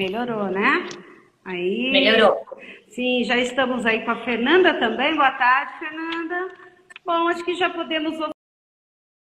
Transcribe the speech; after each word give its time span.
Melhorou 0.00 0.46
né? 0.46 0.88
Aí. 1.44 1.90
Melhorou. 1.92 2.38
Sim, 2.88 3.22
já 3.22 3.36
estamos 3.36 3.84
aí 3.84 4.02
com 4.02 4.12
a 4.12 4.24
Fernanda 4.24 4.72
também. 4.80 5.14
Boa 5.14 5.30
tarde, 5.32 5.78
Fernanda. 5.78 6.48
Bom, 7.04 7.28
acho 7.28 7.44
que 7.44 7.52
já 7.54 7.68
podemos. 7.68 8.18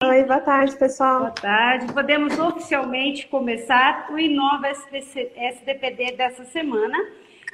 Oi, 0.05 0.25
boa 0.25 0.41
tarde, 0.41 0.77
pessoal. 0.77 1.21
Boa 1.21 1.31
tarde. 1.31 1.91
Podemos 1.91 2.39
oficialmente 2.39 3.27
começar 3.29 4.13
o 4.13 4.19
Inova 4.19 4.69
SDPD 4.69 6.13
dessa 6.19 6.45
semana. 6.45 6.99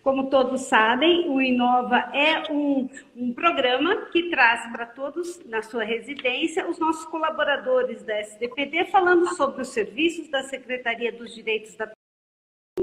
Como 0.02 0.28
todos 0.28 0.62
sabem, 0.62 1.30
o 1.30 1.40
Inova 1.40 2.10
é 2.12 2.52
um, 2.52 2.90
um 3.16 3.32
programa 3.32 4.06
que 4.10 4.28
traz 4.28 4.66
para 4.72 4.86
todos, 4.86 5.40
na 5.46 5.62
sua 5.62 5.84
residência, 5.84 6.68
os 6.68 6.80
nossos 6.80 7.04
colaboradores 7.04 8.02
da 8.02 8.18
SDPD 8.18 8.86
falando 8.86 9.28
sobre 9.36 9.62
os 9.62 9.68
serviços 9.68 10.28
da 10.28 10.42
Secretaria 10.42 11.12
dos 11.12 11.32
Direitos 11.32 11.76
da 11.76 11.93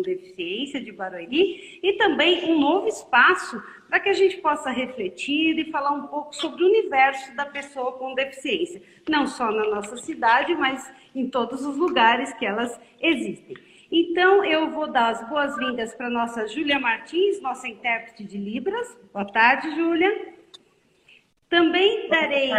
com 0.02 0.04
deficiência 0.04 0.82
de 0.82 0.92
Barueri 0.92 1.80
e 1.82 1.94
também 1.94 2.52
um 2.52 2.60
novo 2.60 2.88
espaço 2.88 3.62
para 3.88 4.00
que 4.00 4.10
a 4.10 4.14
gente 4.14 4.38
possa 4.38 4.72
refletir 4.72 5.58
e 5.60 5.72
falar 5.72 5.92
um 5.92 6.08
pouco 6.08 6.36
sobre 6.36 6.64
o 6.64 6.68
universo 6.68 7.36
da 7.36 7.46
pessoa 7.46 7.94
com 7.94 8.16
deficiência, 8.16 8.82
não 9.08 9.28
só 9.28 9.52
na 9.52 9.70
nossa 9.70 9.98
cidade, 9.98 10.56
mas 10.56 10.92
em 11.14 11.30
todos 11.30 11.66
os 11.66 11.78
lugares 11.78 12.34
que 12.34 12.46
elas 12.46 12.80
existem. 13.00 13.56
Então, 13.92 14.44
eu 14.46 14.72
vou 14.72 14.90
dar 14.90 15.10
as 15.10 15.30
boas-vindas 15.30 15.94
para 15.94 16.08
a 16.08 16.10
nossa 16.10 16.48
Júlia 16.48 16.80
Martins, 16.80 17.42
nossa 17.42 17.68
intérprete 17.68 18.24
de 18.24 18.38
Libras. 18.38 18.98
Boa 19.14 19.26
tarde, 19.26 19.76
Júlia. 19.76 20.34
Também 21.50 22.08
darei 22.08 22.52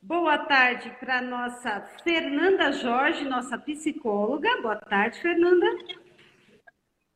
boa 0.00 0.38
tarde 0.38 0.90
para 0.98 1.18
a 1.18 1.22
nossa 1.22 1.82
Fernanda 2.02 2.72
Jorge, 2.72 3.24
nossa 3.24 3.58
psicóloga. 3.58 4.48
Boa 4.62 4.76
tarde, 4.76 5.20
Fernanda. 5.20 5.66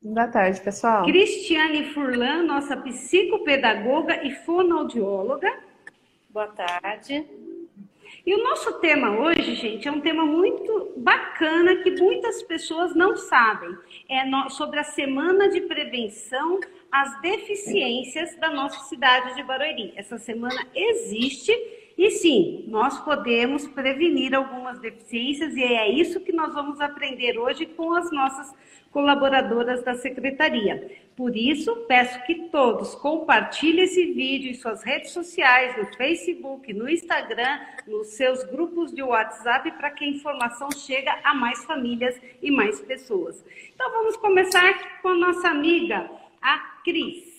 Boa 0.01 0.27
tarde, 0.27 0.61
pessoal. 0.61 1.03
Cristiane 1.03 1.93
Furlan, 1.93 2.43
nossa 2.43 2.77
psicopedagoga 2.77 4.25
e 4.25 4.33
fonoaudióloga. 4.33 5.51
Boa 6.29 6.47
tarde. 6.47 7.27
E 8.25 8.33
o 8.33 8.41
nosso 8.41 8.79
tema 8.79 9.19
hoje, 9.19 9.55
gente, 9.55 9.89
é 9.89 9.91
um 9.91 9.99
tema 9.99 10.25
muito 10.25 10.93
bacana 10.95 11.75
que 11.83 11.91
muitas 11.91 12.41
pessoas 12.43 12.95
não 12.95 13.17
sabem. 13.17 13.77
É 14.09 14.23
sobre 14.49 14.79
a 14.79 14.83
Semana 14.83 15.49
de 15.49 15.59
Prevenção 15.61 16.61
às 16.89 17.19
Deficiências 17.19 18.37
da 18.37 18.49
nossa 18.51 18.79
cidade 18.87 19.35
de 19.35 19.43
Barueri. 19.43 19.91
Essa 19.97 20.17
semana 20.17 20.65
existe 20.73 21.51
e 22.01 22.11
sim, 22.11 22.63
nós 22.69 22.97
podemos 23.01 23.67
prevenir 23.67 24.33
algumas 24.33 24.79
deficiências 24.79 25.53
e 25.53 25.61
é 25.61 25.91
isso 25.91 26.21
que 26.21 26.31
nós 26.31 26.53
vamos 26.53 26.79
aprender 26.79 27.37
hoje 27.37 27.65
com 27.65 27.93
as 27.93 28.09
nossas 28.09 28.55
colaboradoras 28.89 29.83
da 29.83 29.93
secretaria. 29.95 30.97
Por 31.17 31.35
isso, 31.35 31.75
peço 31.89 32.23
que 32.25 32.47
todos 32.49 32.95
compartilhem 32.95 33.83
esse 33.83 34.13
vídeo 34.13 34.49
em 34.49 34.53
suas 34.53 34.81
redes 34.81 35.11
sociais, 35.11 35.77
no 35.77 35.93
Facebook, 35.97 36.71
no 36.71 36.89
Instagram, 36.89 37.59
nos 37.85 38.07
seus 38.13 38.45
grupos 38.45 38.93
de 38.93 39.03
WhatsApp, 39.03 39.69
para 39.71 39.91
que 39.91 40.05
a 40.05 40.07
informação 40.07 40.71
chegue 40.71 41.09
a 41.21 41.33
mais 41.33 41.65
famílias 41.65 42.17
e 42.41 42.49
mais 42.49 42.79
pessoas. 42.79 43.43
Então, 43.75 43.91
vamos 43.91 44.15
começar 44.15 45.01
com 45.01 45.09
a 45.09 45.15
nossa 45.15 45.49
amiga, 45.49 46.09
a 46.41 46.59
Cris. 46.85 47.38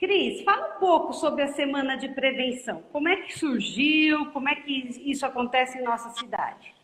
Cris, 0.00 0.42
fala 0.44 0.76
um 0.76 0.80
pouco 0.80 1.12
sobre 1.12 1.42
a 1.42 1.48
semana 1.48 1.94
de 1.94 2.08
prevenção. 2.08 2.82
Como 2.90 3.06
é 3.06 3.16
que 3.16 3.38
surgiu? 3.38 4.32
Como 4.32 4.48
é 4.48 4.54
que 4.54 4.72
isso 5.04 5.26
acontece 5.26 5.76
em 5.76 5.82
nossa 5.82 6.08
cidade? 6.18 6.74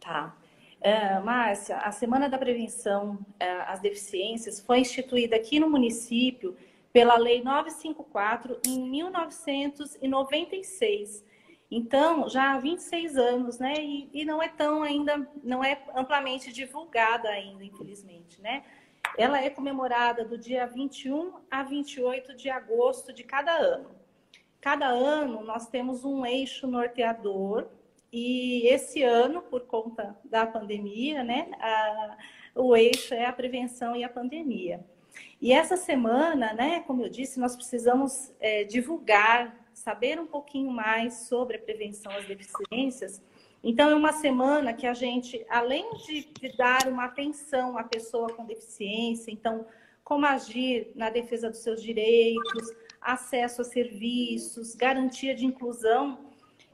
Tá. 0.00 0.34
Uh, 0.80 1.22
Márcia, 1.22 1.76
a 1.76 1.92
Semana 1.92 2.30
da 2.30 2.38
Prevenção 2.38 3.12
uh, 3.12 3.18
às 3.66 3.80
Deficiências 3.80 4.58
foi 4.58 4.78
instituída 4.78 5.36
aqui 5.36 5.60
no 5.60 5.68
município 5.68 6.56
pela 6.90 7.18
Lei 7.18 7.42
954 7.42 8.58
em 8.66 8.88
1996. 8.88 11.22
Então, 11.70 12.26
já 12.26 12.54
há 12.54 12.58
26 12.58 13.18
anos, 13.18 13.58
né? 13.58 13.74
E, 13.78 14.08
e, 14.14 14.24
não 14.24 14.42
é 14.42 14.48
tão 14.48 14.82
ainda, 14.82 15.28
não 15.44 15.62
é 15.62 15.78
amplamente 15.94 16.50
divulgada 16.50 17.28
ainda, 17.28 17.62
infelizmente, 17.62 18.40
né? 18.40 18.64
Ela 19.16 19.42
é 19.42 19.50
comemorada 19.50 20.24
do 20.24 20.38
dia 20.38 20.66
21 20.66 21.34
a 21.50 21.62
28 21.62 22.34
de 22.34 22.48
agosto 22.48 23.12
de 23.12 23.24
cada 23.24 23.56
ano. 23.56 23.90
Cada 24.60 24.86
ano 24.86 25.42
nós 25.42 25.68
temos 25.68 26.04
um 26.04 26.24
eixo 26.24 26.66
norteador 26.66 27.68
e 28.12 28.66
esse 28.66 29.02
ano, 29.02 29.40
por 29.42 29.62
conta 29.62 30.16
da 30.24 30.46
pandemia, 30.46 31.22
né, 31.22 31.50
a, 31.60 32.16
o 32.56 32.76
eixo 32.76 33.14
é 33.14 33.24
a 33.24 33.32
prevenção 33.32 33.94
e 33.94 34.02
a 34.02 34.08
pandemia. 34.08 34.84
E 35.40 35.52
essa 35.52 35.76
semana, 35.76 36.52
né, 36.52 36.80
como 36.80 37.02
eu 37.02 37.08
disse, 37.08 37.38
nós 37.40 37.56
precisamos 37.56 38.32
é, 38.40 38.64
divulgar, 38.64 39.56
saber 39.72 40.20
um 40.20 40.26
pouquinho 40.26 40.70
mais 40.70 41.26
sobre 41.28 41.56
a 41.56 41.60
prevenção 41.60 42.12
às 42.12 42.26
deficiências. 42.26 43.22
Então, 43.62 43.90
é 43.90 43.94
uma 43.94 44.12
semana 44.12 44.72
que 44.72 44.86
a 44.86 44.94
gente, 44.94 45.44
além 45.48 45.90
de, 45.98 46.24
de 46.40 46.56
dar 46.56 46.88
uma 46.88 47.04
atenção 47.04 47.76
à 47.76 47.84
pessoa 47.84 48.32
com 48.32 48.44
deficiência, 48.44 49.30
então, 49.30 49.66
como 50.02 50.24
agir 50.24 50.90
na 50.94 51.10
defesa 51.10 51.50
dos 51.50 51.58
seus 51.58 51.82
direitos, 51.82 52.74
acesso 53.00 53.60
a 53.60 53.64
serviços, 53.64 54.74
garantia 54.74 55.34
de 55.34 55.44
inclusão, 55.44 56.18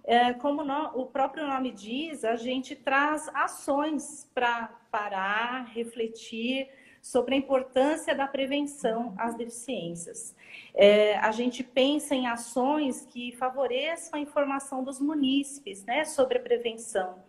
é, 0.05 0.33
como 0.35 0.63
no, 0.63 1.01
o 1.01 1.07
próprio 1.07 1.47
nome 1.49 1.73
diz, 1.73 2.25
a 2.25 2.37
gente 2.37 2.77
traz 2.77 3.29
ações 3.35 4.31
para 4.33 4.69
parar, 4.91 5.65
refletir 5.65 6.69
sobre 7.07 7.37
a 7.37 7.39
importância 7.39 8.17
da 8.17 8.27
prevenção 8.27 9.15
às 9.17 9.37
deficiências. 9.37 10.35
É, 10.75 11.17
a 11.19 11.31
gente 11.31 11.63
pensa 11.63 12.17
em 12.17 12.27
ações 12.27 13.07
que 13.07 13.31
favoreçam 13.37 14.19
a 14.19 14.23
informação 14.23 14.83
dos 14.83 15.01
munícipes 15.01 15.85
né, 15.85 16.05
sobre 16.05 16.39
a 16.39 16.43
prevenção. 16.43 17.23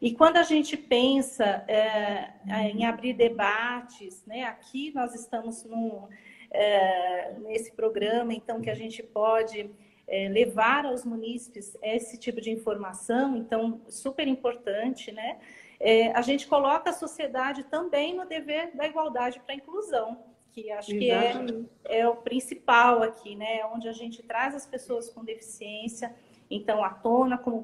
E 0.00 0.12
quando 0.12 0.36
a 0.36 0.42
gente 0.42 0.76
pensa 0.76 1.64
é, 1.66 2.32
em 2.68 2.84
abrir 2.84 3.14
debates, 3.14 4.22
né, 4.26 4.44
aqui 4.44 4.92
nós 4.94 5.14
estamos 5.14 5.64
num, 5.64 6.06
é, 6.50 7.32
nesse 7.38 7.72
programa, 7.72 8.34
então, 8.34 8.60
que 8.60 8.68
a 8.68 8.74
gente 8.74 9.02
pode 9.02 9.70
é, 10.06 10.28
levar 10.28 10.84
aos 10.84 11.02
munícipes 11.02 11.78
esse 11.82 12.18
tipo 12.18 12.42
de 12.42 12.50
informação, 12.50 13.38
então, 13.38 13.80
super 13.88 14.28
importante, 14.28 15.10
né? 15.10 15.38
É, 15.86 16.12
a 16.12 16.22
gente 16.22 16.46
coloca 16.46 16.88
a 16.88 16.92
sociedade 16.94 17.62
também 17.64 18.16
no 18.16 18.24
dever 18.24 18.74
da 18.74 18.86
igualdade 18.86 19.38
para 19.40 19.52
a 19.52 19.56
inclusão, 19.56 20.24
que 20.50 20.70
acho 20.70 20.94
Exatamente. 20.94 21.52
que 21.52 21.68
é, 21.84 21.98
é 21.98 22.08
o 22.08 22.16
principal 22.16 23.02
aqui, 23.02 23.36
né? 23.36 23.62
Onde 23.66 23.86
a 23.86 23.92
gente 23.92 24.22
traz 24.22 24.54
as 24.54 24.66
pessoas 24.66 25.10
com 25.10 25.22
deficiência, 25.22 26.16
então, 26.50 26.82
à 26.82 26.88
tona 26.88 27.36
como 27.36 27.62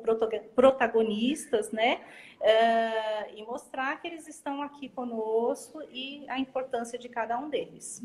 protagonistas, 0.55 1.73
né? 1.73 2.03
É, 2.43 3.35
e 3.35 3.43
mostrar 3.43 3.99
que 4.03 4.09
eles 4.09 4.29
estão 4.29 4.61
aqui 4.61 4.91
conosco 4.91 5.81
e 5.91 6.27
a 6.29 6.39
importância 6.39 6.99
de 6.99 7.09
cada 7.09 7.39
um 7.39 7.49
deles. 7.49 8.03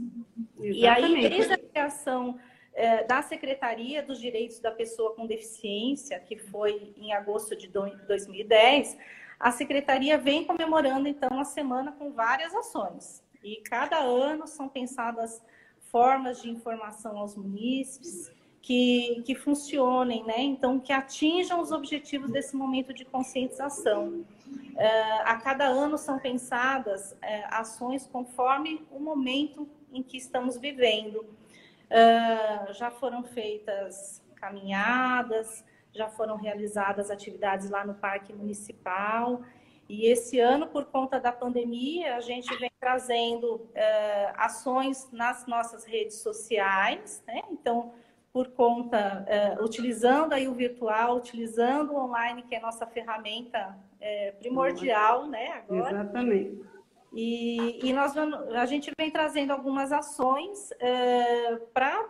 Exatamente. 0.57 0.79
E 0.79 0.87
aí, 0.87 1.29
desde 1.29 1.53
a 1.55 1.57
criação 1.57 2.39
é, 2.73 3.03
da 3.03 3.21
Secretaria 3.21 4.01
dos 4.01 4.17
Direitos 4.17 4.59
da 4.59 4.71
Pessoa 4.71 5.13
com 5.13 5.27
Deficiência, 5.27 6.17
que 6.21 6.37
foi 6.37 6.93
em 6.95 7.11
agosto 7.11 7.53
de 7.53 7.67
2010, 7.67 8.97
a 9.39 9.51
Secretaria 9.51 10.17
vem 10.17 10.45
comemorando, 10.45 11.07
então, 11.07 11.39
a 11.39 11.43
semana 11.43 11.91
com 11.91 12.11
várias 12.11 12.53
ações. 12.53 13.23
E 13.43 13.57
cada 13.57 13.99
ano 13.99 14.47
são 14.47 14.67
pensadas 14.67 15.41
formas 15.91 16.41
de 16.41 16.49
informação 16.49 17.17
aos 17.17 17.35
munícipes 17.35 18.31
que, 18.61 19.21
que 19.23 19.35
funcionem, 19.35 20.23
né? 20.23 20.39
Então, 20.39 20.79
que 20.79 20.91
atinjam 20.91 21.61
os 21.61 21.71
objetivos 21.71 22.31
desse 22.31 22.55
momento 22.55 22.93
de 22.93 23.05
conscientização. 23.05 24.25
É, 24.75 25.21
a 25.21 25.37
cada 25.37 25.67
ano 25.67 25.97
são 25.97 26.17
pensadas 26.17 27.15
é, 27.21 27.45
ações 27.51 28.07
conforme 28.07 28.85
o 28.91 28.99
momento 28.99 29.69
em 29.93 30.01
que 30.01 30.17
estamos 30.17 30.57
vivendo. 30.57 31.17
Uh, 31.85 32.73
já 32.73 32.89
foram 32.89 33.23
feitas 33.23 34.21
caminhadas, 34.35 35.63
já 35.95 36.09
foram 36.09 36.35
realizadas 36.35 37.09
atividades 37.09 37.69
lá 37.69 37.85
no 37.85 37.95
Parque 37.95 38.33
Municipal. 38.33 39.41
E 39.87 40.07
esse 40.07 40.39
ano, 40.39 40.67
por 40.67 40.85
conta 40.85 41.19
da 41.19 41.31
pandemia, 41.31 42.15
a 42.15 42.19
gente 42.19 42.53
vem 42.57 42.71
trazendo 42.79 43.55
uh, 43.55 43.69
ações 44.35 45.09
nas 45.11 45.45
nossas 45.45 45.85
redes 45.85 46.17
sociais, 46.17 47.23
né? 47.27 47.41
Então, 47.51 47.93
por 48.33 48.49
conta, 48.49 49.25
uh, 49.59 49.63
utilizando 49.63 50.33
aí 50.33 50.47
o 50.47 50.53
virtual, 50.53 51.17
utilizando 51.17 51.93
o 51.93 51.97
online, 51.97 52.43
que 52.43 52.55
é 52.55 52.59
nossa 52.59 52.85
ferramenta 52.85 53.77
é, 54.01 54.31
primordial, 54.31 55.27
né? 55.27 55.63
Agora. 55.69 56.01
Exatamente. 56.01 56.61
E, 57.13 57.87
e 57.87 57.93
nós 57.93 58.13
vamos, 58.13 58.53
a 58.53 58.65
gente 58.65 58.91
vem 58.97 59.09
trazendo 59.09 59.51
algumas 59.51 59.93
ações 59.93 60.69
para 61.73 62.05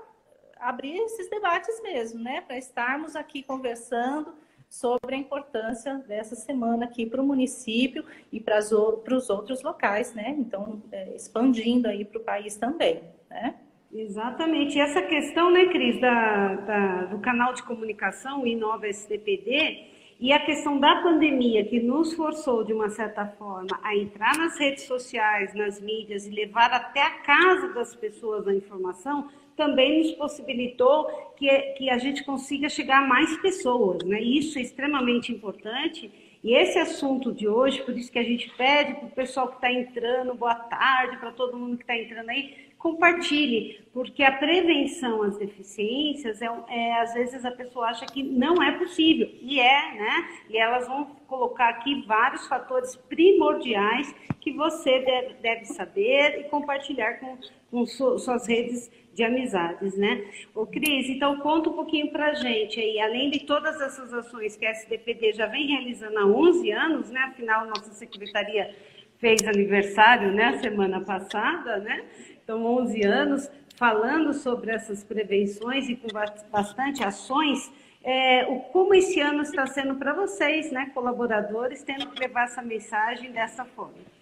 abrir 0.60 0.98
esses 0.98 1.30
debates 1.30 1.82
mesmo, 1.82 2.22
né? 2.22 2.42
Para 2.42 2.58
estarmos 2.58 3.16
aqui 3.16 3.44
conversando 3.44 4.34
sobre 4.70 5.16
a 5.16 5.18
importância 5.18 5.96
dessa 6.08 6.36
semana 6.36 6.86
aqui 6.86 7.06
para 7.06 7.22
o 7.22 7.26
município 7.26 8.04
e 8.32 8.40
para 8.40 8.60
os 8.60 9.30
outros 9.30 9.64
locais, 9.64 10.14
né? 10.14 10.36
Então, 10.38 10.82
é, 10.92 11.16
expandindo 11.16 11.88
aí 11.88 12.04
para 12.04 12.20
o 12.20 12.24
país 12.24 12.58
também, 12.58 13.02
né? 13.30 13.56
Exatamente. 13.94 14.78
E 14.78 14.82
essa 14.82 15.02
questão, 15.02 15.50
né, 15.50 15.68
Cris, 15.68 16.02
da, 16.02 16.56
da, 16.56 17.06
do 17.06 17.20
canal 17.20 17.54
de 17.54 17.64
comunicação, 17.64 18.46
Inova 18.46 18.88
STPD, 18.90 19.94
e 20.20 20.32
a 20.32 20.46
questão 20.46 20.80
da 20.80 21.02
pandemia, 21.02 21.66
que 21.66 21.80
nos 21.80 22.14
forçou, 22.14 22.64
de 22.64 22.74
uma 22.74 22.90
certa 22.90 23.26
forma, 23.26 23.80
a 23.84 23.96
entrar 23.96 24.38
nas 24.38 24.58
redes 24.58 24.84
sociais, 24.84 25.54
nas 25.54 25.80
mídias 25.80 26.26
e 26.26 26.30
levar 26.30 26.72
até 26.72 27.02
a 27.02 27.20
casa 27.20 27.74
das 27.74 27.96
pessoas 27.96 28.48
a 28.48 28.54
informação, 28.54 29.30
também 29.56 30.00
nos 30.00 30.12
possibilitou 30.14 31.06
que, 31.38 31.50
que 31.78 31.90
a 31.90 31.98
gente 31.98 32.24
consiga 32.24 32.70
chegar 32.70 33.00
a 33.04 33.08
mais 33.08 33.36
pessoas. 33.38 34.04
Né? 34.04 34.22
Isso 34.22 34.58
é 34.58 34.62
extremamente 34.62 35.32
importante. 35.32 36.12
E 36.44 36.54
esse 36.54 36.78
assunto 36.78 37.34
de 37.34 37.48
hoje, 37.48 37.82
por 37.82 37.98
isso 37.98 38.12
que 38.12 38.20
a 38.20 38.24
gente 38.24 38.50
pede 38.56 38.94
para 38.94 39.06
o 39.08 39.12
pessoal 39.12 39.48
que 39.48 39.56
está 39.56 39.72
entrando, 39.72 40.36
boa 40.36 40.54
tarde 40.54 41.18
para 41.18 41.32
todo 41.32 41.58
mundo 41.58 41.78
que 41.78 41.84
está 41.84 41.98
entrando 41.98 42.30
aí, 42.30 42.66
compartilhe, 42.86 43.84
porque 43.92 44.22
a 44.22 44.32
prevenção 44.32 45.24
às 45.24 45.40
deficiências 45.40 46.40
é, 46.40 46.46
é, 46.70 47.02
às 47.02 47.16
vezes 47.16 47.44
a 47.44 47.50
pessoa 47.50 47.88
acha 47.88 48.06
que 48.06 48.22
não 48.22 48.62
é 48.62 48.74
possível 48.74 49.28
e 49.42 49.60
é, 49.60 49.96
né? 49.96 50.30
E 50.48 50.56
elas 50.56 50.88
vão 50.88 51.06
colocar 51.28 51.70
aqui 51.70 52.04
vários 52.06 52.46
fatores 52.46 52.96
primordiais 52.96 54.14
que 54.40 54.52
você 54.54 55.00
deve, 55.00 55.34
deve 55.42 55.66
saber 55.66 56.42
e 56.42 56.44
compartilhar 56.44 57.20
com, 57.20 57.40
com 57.72 57.88
suas 57.88 58.48
redes 58.48 58.92
de 59.16 59.24
amizades, 59.24 59.98
né? 59.98 60.26
O 60.54 60.66
Cris, 60.66 61.10
então 61.10 61.38
conta 61.40 61.70
um 61.70 61.74
pouquinho 61.74 62.12
para 62.12 62.28
a 62.28 62.34
gente 62.34 62.80
aí, 62.80 63.00
além 63.00 63.32
de 63.32 63.40
todas 63.40 63.80
essas 63.82 64.14
ações 64.14 64.58
que 64.58 64.66
a 64.66 64.72
SDPD 64.72 65.34
já 65.34 65.48
vem 65.48 65.68
realizando 65.68 66.20
há 66.20 66.26
11 66.26 66.72
anos, 66.72 67.10
né? 67.10 67.22
Afinal, 67.22 67.66
nossa 67.66 67.94
secretaria 67.94 68.76
fez 69.18 69.42
aniversário, 69.48 70.34
né, 70.34 70.60
semana 70.60 71.00
passada, 71.00 71.78
né? 71.78 72.04
Então, 72.44 72.64
11 72.66 73.06
anos 73.06 73.50
falando 73.78 74.34
sobre 74.34 74.72
essas 74.72 75.04
prevenções 75.04 75.90
e 75.90 75.96
com 75.96 76.08
bastante 76.52 77.04
ações. 77.04 77.72
É, 78.04 78.46
o, 78.48 78.60
como 78.72 78.94
esse 78.94 79.20
ano 79.20 79.42
está 79.42 79.66
sendo 79.66 79.96
para 79.96 80.14
vocês, 80.14 80.72
né, 80.72 80.92
colaboradores, 80.94 81.82
tendo 81.84 82.08
que 82.10 82.20
levar 82.20 82.44
essa 82.44 82.62
mensagem 82.62 83.32
dessa 83.32 83.64
forma? 83.64 84.15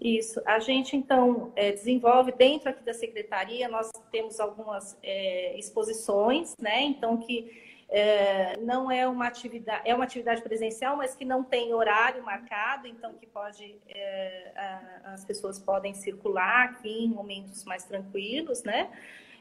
Isso. 0.00 0.40
A 0.46 0.58
gente, 0.58 0.96
então, 0.96 1.52
é, 1.54 1.72
desenvolve 1.72 2.32
dentro 2.32 2.70
aqui 2.70 2.82
da 2.82 2.94
secretaria, 2.94 3.68
nós 3.68 3.90
temos 4.10 4.40
algumas 4.40 4.96
é, 5.02 5.58
exposições, 5.58 6.56
né? 6.58 6.80
Então, 6.80 7.18
que 7.18 7.84
é, 7.86 8.56
não 8.60 8.90
é 8.90 9.06
uma 9.06 9.26
atividade, 9.26 9.82
é 9.84 9.94
uma 9.94 10.04
atividade 10.04 10.40
presencial, 10.40 10.96
mas 10.96 11.14
que 11.14 11.24
não 11.24 11.44
tem 11.44 11.74
horário 11.74 12.24
marcado, 12.24 12.86
então 12.86 13.12
que 13.12 13.26
pode 13.26 13.76
é, 13.88 14.52
a, 14.56 15.12
as 15.12 15.24
pessoas 15.26 15.58
podem 15.58 15.92
circular 15.92 16.70
aqui 16.70 17.04
em 17.04 17.08
momentos 17.08 17.62
mais 17.64 17.84
tranquilos, 17.84 18.62
né? 18.62 18.90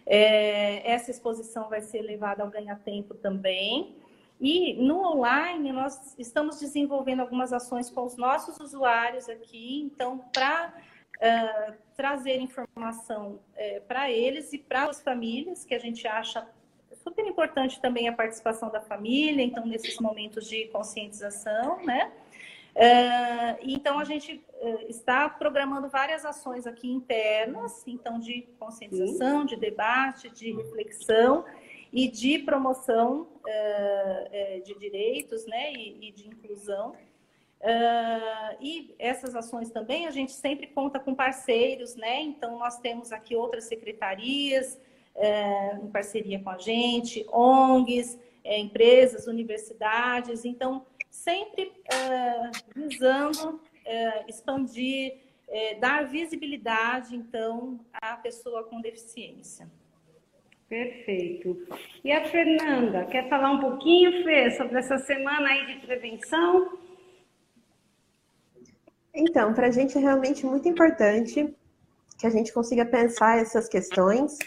É, 0.06 0.92
essa 0.92 1.10
exposição 1.10 1.70
vai 1.70 1.80
ser 1.82 2.02
levada 2.02 2.44
ao 2.44 2.50
ganha-tempo 2.50 3.14
também. 3.14 3.96
E 4.39 4.74
no 4.75 5.03
online, 5.06 5.71
nós 5.74 6.15
estamos 6.18 6.59
desenvolvendo 6.59 7.19
algumas 7.19 7.51
ações 7.51 7.89
com 7.89 8.06
os 8.06 8.15
nossos 8.15 8.57
usuários 8.59 9.27
aqui, 9.27 9.81
então, 9.81 10.19
para 10.33 10.74
uh, 11.18 11.74
trazer 11.94 12.39
informação 12.39 13.31
uh, 13.33 13.81
para 13.86 14.09
eles 14.09 14.53
e 14.53 14.57
para 14.57 14.86
as 14.86 15.01
famílias, 15.01 15.65
que 15.65 15.75
a 15.75 15.80
gente 15.80 16.07
acha 16.07 16.47
super 17.03 17.25
importante 17.25 17.81
também 17.81 18.07
a 18.07 18.13
participação 18.13 18.69
da 18.69 18.80
família, 18.80 19.44
então, 19.44 19.65
nesses 19.65 20.00
momentos 20.00 20.47
de 20.47 20.68
conscientização, 20.68 21.83
né? 21.83 22.09
Uh, 22.75 23.59
então, 23.62 24.00
a 24.00 24.06
gente 24.06 24.41
está 24.88 25.27
programando 25.27 25.89
várias 25.89 26.24
ações 26.24 26.65
aqui 26.65 26.89
internas, 26.89 27.83
então, 27.86 28.19
de 28.19 28.47
conscientização, 28.57 29.44
de 29.44 29.57
debate, 29.57 30.30
de 30.30 30.53
reflexão 30.53 31.44
e 31.91 32.07
de 32.07 32.39
promoção 32.39 33.21
uh, 33.21 34.63
de 34.63 34.77
direitos, 34.77 35.45
né, 35.45 35.74
e, 35.74 36.09
e 36.09 36.12
de 36.12 36.27
inclusão. 36.27 36.95
e 38.62 38.94
essas 38.97 39.36
ações 39.36 39.69
também 39.69 40.07
a 40.07 40.12
gente 40.12 40.31
sempre 40.31 40.68
conta 40.68 41.00
com 41.00 41.13
parceiros, 41.13 41.95
né? 41.95 42.21
Então, 42.21 42.57
nós 42.57 42.77
temos 42.80 43.12
aqui 43.12 43.36
outras 43.36 43.65
secretarias, 43.65 44.80
é, 45.15 45.75
em 45.75 45.89
parceria 45.89 46.39
com 46.39 46.50
a 46.50 46.57
gente, 46.57 47.25
ONGs, 47.30 48.18
empresas, 48.45 49.27
universidades. 49.27 50.45
Então, 50.45 50.86
sempre 51.09 51.74
visando 52.74 53.59
expandir, 54.27 55.18
dar 55.81 56.07
visibilidade, 56.07 57.13
então, 57.13 57.80
à 57.91 58.15
pessoa 58.15 58.63
com 58.63 58.80
deficiência. 58.80 59.69
Perfeito. 60.69 61.57
E 62.04 62.12
a 62.12 62.24
Fernanda, 62.25 63.04
quer 63.06 63.27
falar 63.27 63.51
um 63.51 63.60
pouquinho, 63.60 64.24
Fê, 64.24 64.51
sobre 64.51 64.77
essa 64.77 65.00
semana 65.00 65.50
aí 65.50 65.66
de 65.66 65.86
prevenção? 65.86 66.77
Então, 69.12 69.51
para 69.54 69.68
a 69.68 69.71
gente 69.71 69.98
é 69.98 70.01
realmente 70.01 70.45
muito 70.45 70.69
importante 70.69 71.51
que 72.19 72.27
a 72.27 72.30
gente 72.30 72.54
consiga 72.54 72.86
pensar 72.86 73.39
essas 73.39 73.68
questões 73.68 74.38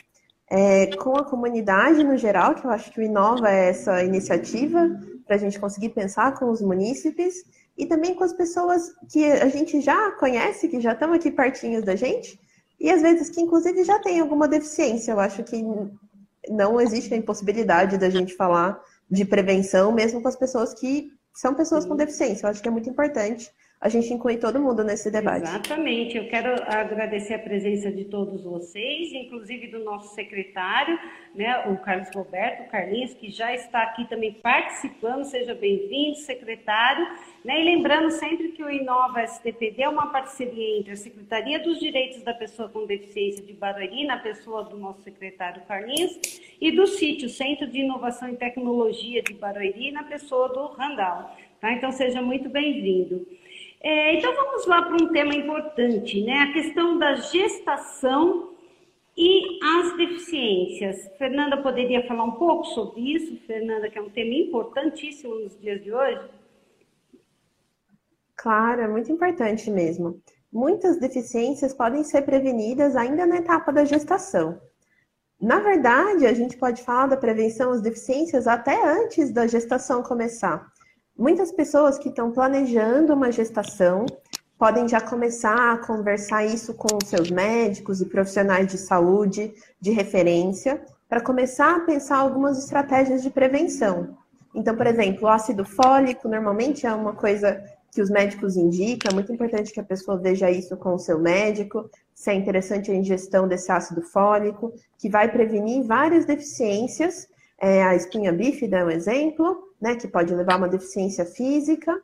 é, 0.49 0.95
com 0.97 1.17
a 1.17 1.25
comunidade 1.25 2.05
no 2.05 2.17
geral, 2.17 2.55
que 2.55 2.65
eu 2.65 2.71
acho 2.71 2.93
que 2.93 3.01
o 3.01 3.03
Inova 3.03 3.51
é 3.51 3.71
essa 3.71 4.05
iniciativa 4.05 4.91
para 5.27 5.35
a 5.35 5.39
gente 5.39 5.59
conseguir 5.59 5.89
pensar 5.89 6.39
com 6.39 6.51
os 6.51 6.63
munícipes 6.63 7.45
e 7.77 7.85
também 7.85 8.15
com 8.15 8.23
as 8.23 8.33
pessoas 8.33 8.95
que 9.11 9.25
a 9.25 9.49
gente 9.49 9.81
já 9.81 10.13
conhece, 10.13 10.69
que 10.69 10.81
já 10.81 10.93
estão 10.93 11.13
aqui 11.13 11.33
pertinho 11.33 11.85
da 11.85 11.97
gente, 11.97 12.39
e 12.79 12.91
às 12.91 13.03
vezes 13.03 13.31
que 13.31 13.41
inclusive 13.41 13.83
já 13.83 13.99
tem 13.99 14.21
alguma 14.21 14.47
deficiência. 14.47 15.13
Eu 15.13 15.21
acho 15.21 15.43
que 15.43 15.57
não 16.49 16.81
existe 16.81 17.13
a 17.15 17.17
impossibilidade 17.17 17.99
da 17.99 18.11
gente 18.11 18.35
falar 18.35 18.81
de 19.11 19.25
prevenção, 19.25 19.93
mesmo 19.93 20.23
com 20.23 20.29
as 20.29 20.37
pessoas 20.37 20.75
que 20.75 21.11
são 21.35 21.55
pessoas 21.55 21.85
com 21.85 21.97
deficiência. 21.97 22.47
Eu 22.47 22.51
acho 22.51 22.63
que 22.63 22.69
é 22.69 22.73
muito 22.73 22.89
importante 22.89 23.51
a 23.83 23.89
gente 23.89 24.15
inclui 24.15 24.37
todo 24.37 24.61
mundo 24.61 24.85
nesse 24.85 25.11
debate. 25.11 25.43
Exatamente. 25.43 26.17
Eu 26.17 26.29
quero 26.29 26.55
agradecer 26.69 27.35
a 27.35 27.39
presença 27.41 27.91
de 27.91 28.05
todos 28.05 28.45
vocês, 28.45 29.13
inclusive 29.13 29.67
do 29.67 29.81
nosso 29.81 30.15
secretário, 30.15 30.97
né, 31.35 31.65
o 31.67 31.77
Carlos 31.79 32.09
Roberto, 32.15 32.71
Carlinhos, 32.71 33.13
que 33.15 33.29
já 33.29 33.53
está 33.53 33.83
aqui 33.83 34.09
também 34.09 34.35
participando. 34.35 35.25
Seja 35.25 35.53
bem-vindo, 35.57 36.17
secretário. 36.19 37.09
Né? 37.45 37.61
E 37.61 37.65
lembrando 37.65 38.09
sempre 38.13 38.53
que 38.53 38.63
o 38.63 38.71
Inova 38.71 39.21
STPD 39.25 39.83
é 39.83 39.89
uma 39.89 40.13
parceria 40.13 40.79
entre 40.79 40.93
a 40.93 40.97
Secretaria 40.97 41.59
dos 41.59 41.81
Direitos 41.81 42.23
da 42.23 42.33
Pessoa 42.33 42.69
com 42.69 42.87
Deficiência 42.87 43.45
de 43.45 43.53
Barueri, 43.53 44.07
na 44.07 44.19
pessoa 44.19 44.63
do 44.63 44.79
nosso 44.79 45.03
secretário 45.03 45.61
Carlinhos, 45.67 46.41
e 46.61 46.71
do 46.71 46.87
sítio 46.87 47.29
Centro 47.29 47.67
de 47.67 47.81
Inovação 47.81 48.29
e 48.29 48.37
Tecnologia 48.37 49.25
de 49.25 49.35
Barueri, 49.35 49.91
na 49.91 50.05
pessoa 50.05 50.51
do 50.51 50.67
Randall. 50.69 51.33
Tá? 51.61 51.73
Então, 51.73 51.91
seja 51.91 52.23
muito 52.23 52.49
bem-vindo. 52.49 53.27
É, 53.83 54.15
então 54.15 54.33
vamos 54.35 54.65
lá 54.67 54.83
para 54.83 54.95
um 54.95 55.09
tema 55.09 55.35
importante, 55.35 56.23
né? 56.23 56.39
A 56.39 56.53
questão 56.53 56.99
da 56.99 57.15
gestação 57.17 58.53
e 59.17 59.59
as 59.63 59.97
deficiências. 59.97 61.11
Fernanda 61.19 61.61
poderia 61.61 62.07
falar 62.07 62.25
um 62.25 62.33
pouco 62.33 62.65
sobre 62.67 63.01
isso, 63.01 63.37
Fernanda, 63.47 63.91
que 63.91 63.99
é 63.99 64.03
um 64.03 64.11
tema 64.11 64.35
importantíssimo 64.35 65.35
nos 65.35 65.59
dias 65.59 65.83
de 65.83 65.93
hoje? 65.93 66.31
Claro, 68.37 68.83
é 68.83 68.89
muito 68.89 69.11
importante 69.11 69.71
mesmo. 69.71 70.21
Muitas 70.53 70.99
deficiências 70.99 71.75
podem 71.75 72.05
ser 72.05 72.23
prevenidas 72.23 72.95
ainda 72.95 73.27
na 73.27 73.37
etapa 73.37 73.73
da 73.73 73.85
gestação. 73.85 74.61
Na 75.41 75.59
verdade, 75.59 76.25
a 76.25 76.33
gente 76.33 76.57
pode 76.57 76.83
falar 76.83 77.09
da 77.09 77.17
prevenção 77.17 77.73
às 77.73 77.83
deficiências 77.83 78.47
até 78.47 78.81
antes 78.85 79.33
da 79.33 79.47
gestação 79.47 80.03
começar. 80.03 80.71
Muitas 81.17 81.53
pessoas 81.53 81.99
que 81.99 82.09
estão 82.09 82.33
planejando 82.33 83.13
uma 83.13 83.31
gestação 83.31 84.07
podem 84.59 84.89
já 84.89 85.01
começar 85.01 85.73
a 85.73 85.79
conversar 85.79 86.45
isso 86.47 86.73
com 86.73 86.99
seus 87.05 87.31
médicos 87.31 88.01
e 88.01 88.07
profissionais 88.07 88.67
de 88.69 88.79
saúde 88.79 89.53
de 89.79 89.91
referência 89.91 90.83
para 91.09 91.21
começar 91.21 91.77
a 91.77 91.81
pensar 91.81 92.17
algumas 92.17 92.59
estratégias 92.59 93.23
de 93.23 93.29
prevenção. 93.29 94.17
Então, 94.55 94.75
por 94.75 94.87
exemplo, 94.87 95.25
o 95.25 95.29
ácido 95.29 95.65
fólico 95.65 96.29
normalmente 96.29 96.87
é 96.87 96.93
uma 96.93 97.13
coisa 97.13 97.63
que 97.91 98.01
os 98.01 98.09
médicos 98.09 98.57
indicam, 98.57 99.11
é 99.11 99.15
muito 99.15 99.33
importante 99.33 99.71
que 99.71 99.81
a 99.81 99.85
pessoa 99.85 100.17
veja 100.17 100.51
isso 100.51 100.77
com 100.79 100.95
o 100.95 100.99
seu 100.99 101.19
médico, 101.19 101.91
se 102.15 102.31
é 102.31 102.35
interessante 102.35 102.91
a 102.91 102.95
ingestão 102.95 103.47
desse 103.47 103.71
ácido 103.71 104.01
fólico, 104.01 104.73
que 104.99 105.11
vai 105.11 105.31
prevenir 105.31 105.85
várias 105.85 106.25
deficiências 106.25 107.29
é, 107.63 107.81
a 107.81 107.95
espinha 107.95 108.33
bífida 108.33 108.79
é 108.79 108.85
um 108.85 108.91
exemplo, 108.91 109.72
né, 109.83 109.97
que 109.97 110.07
pode 110.07 110.33
levar 110.33 110.55
a 110.55 110.59
uma 110.59 110.69
deficiência 110.69 111.27
física. 111.27 112.01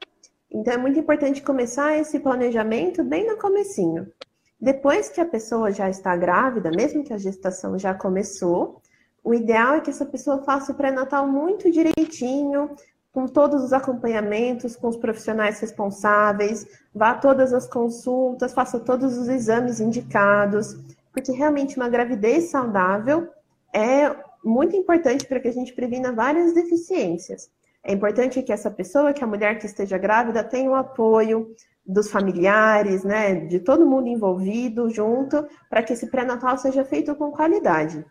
Então, 0.50 0.75
é 0.75 0.76
muito 0.76 0.99
importante 0.99 1.40
começar 1.40 1.97
esse 1.97 2.18
planejamento 2.18 3.04
bem 3.04 3.25
no 3.25 3.37
comecinho. 3.37 4.12
Depois 4.61 5.08
que 5.08 5.20
a 5.20 5.25
pessoa 5.25 5.70
já 5.70 5.88
está 5.88 6.16
grávida, 6.16 6.73
mesmo 6.73 7.04
que 7.04 7.12
a 7.12 7.18
gestação 7.18 7.78
já 7.78 7.94
começou, 7.94 8.82
o 9.23 9.32
ideal 9.32 9.75
é 9.75 9.80
que 9.80 9.90
essa 9.90 10.04
pessoa 10.04 10.42
faça 10.42 10.73
o 10.73 10.75
pré-natal 10.75 11.28
muito 11.28 11.70
direitinho, 11.70 12.70
com 13.12 13.26
todos 13.26 13.62
os 13.62 13.73
acompanhamentos, 13.73 14.75
com 14.75 14.88
os 14.88 14.97
profissionais 14.97 15.61
responsáveis, 15.61 16.66
vá 16.92 17.11
a 17.11 17.18
todas 17.18 17.52
as 17.52 17.66
consultas, 17.66 18.52
faça 18.52 18.80
todos 18.80 19.16
os 19.16 19.28
exames 19.28 19.78
indicados, 19.80 20.76
porque 21.12 21.30
realmente 21.30 21.76
uma 21.76 21.88
gravidez 21.88 22.50
saudável 22.50 23.28
é 23.73 24.14
muito 24.44 24.75
importante 24.75 25.26
para 25.26 25.38
que 25.38 25.49
a 25.49 25.52
gente 25.52 25.73
previna 25.73 26.12
várias 26.12 26.52
deficiências. 26.52 27.50
É 27.88 27.92
importante 27.95 28.42
que 28.42 28.52
essa 28.52 28.71
pessoa, 28.71 29.14
que 29.14 29.25
a 29.25 29.26
mulher 29.26 29.59
que 29.59 29.64
esteja 29.64 29.97
grávida, 29.97 30.45
tenha 30.45 30.71
o 30.71 30.75
apoio 30.75 31.54
dos 31.87 32.11
familiares, 32.11 33.02
né, 33.02 33.35
de 33.35 33.61
todo 33.61 33.87
mundo 33.87 34.09
envolvido 34.09 34.90
junto, 34.90 35.49
para 35.71 35.83
que 35.83 35.95
esse 35.95 36.07
pré-natal 36.09 36.59
seja 36.59 36.85
feito 36.85 37.16
com 37.16 37.30
qualidade. 37.30 38.04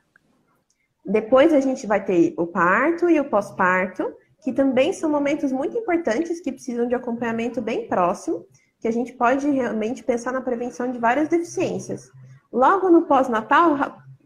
Depois 1.05 1.53
a 1.53 1.59
gente 1.59 1.85
vai 1.85 2.03
ter 2.03 2.33
o 2.39 2.47
parto 2.47 3.07
e 3.07 3.19
o 3.19 3.29
pós-parto, 3.29 4.11
que 4.41 4.51
também 4.51 4.93
são 4.93 5.11
momentos 5.11 5.51
muito 5.51 5.77
importantes 5.77 6.41
que 6.41 6.51
precisam 6.51 6.87
de 6.87 6.95
acompanhamento 6.95 7.61
bem 7.61 7.87
próximo, 7.87 8.47
que 8.79 8.87
a 8.87 8.91
gente 8.91 9.13
pode 9.13 9.47
realmente 9.47 10.03
pensar 10.03 10.31
na 10.31 10.41
prevenção 10.41 10.91
de 10.91 10.97
várias 10.97 11.29
deficiências. 11.29 12.09
Logo 12.51 12.89
no 12.89 13.03
pós-natal, 13.03 13.77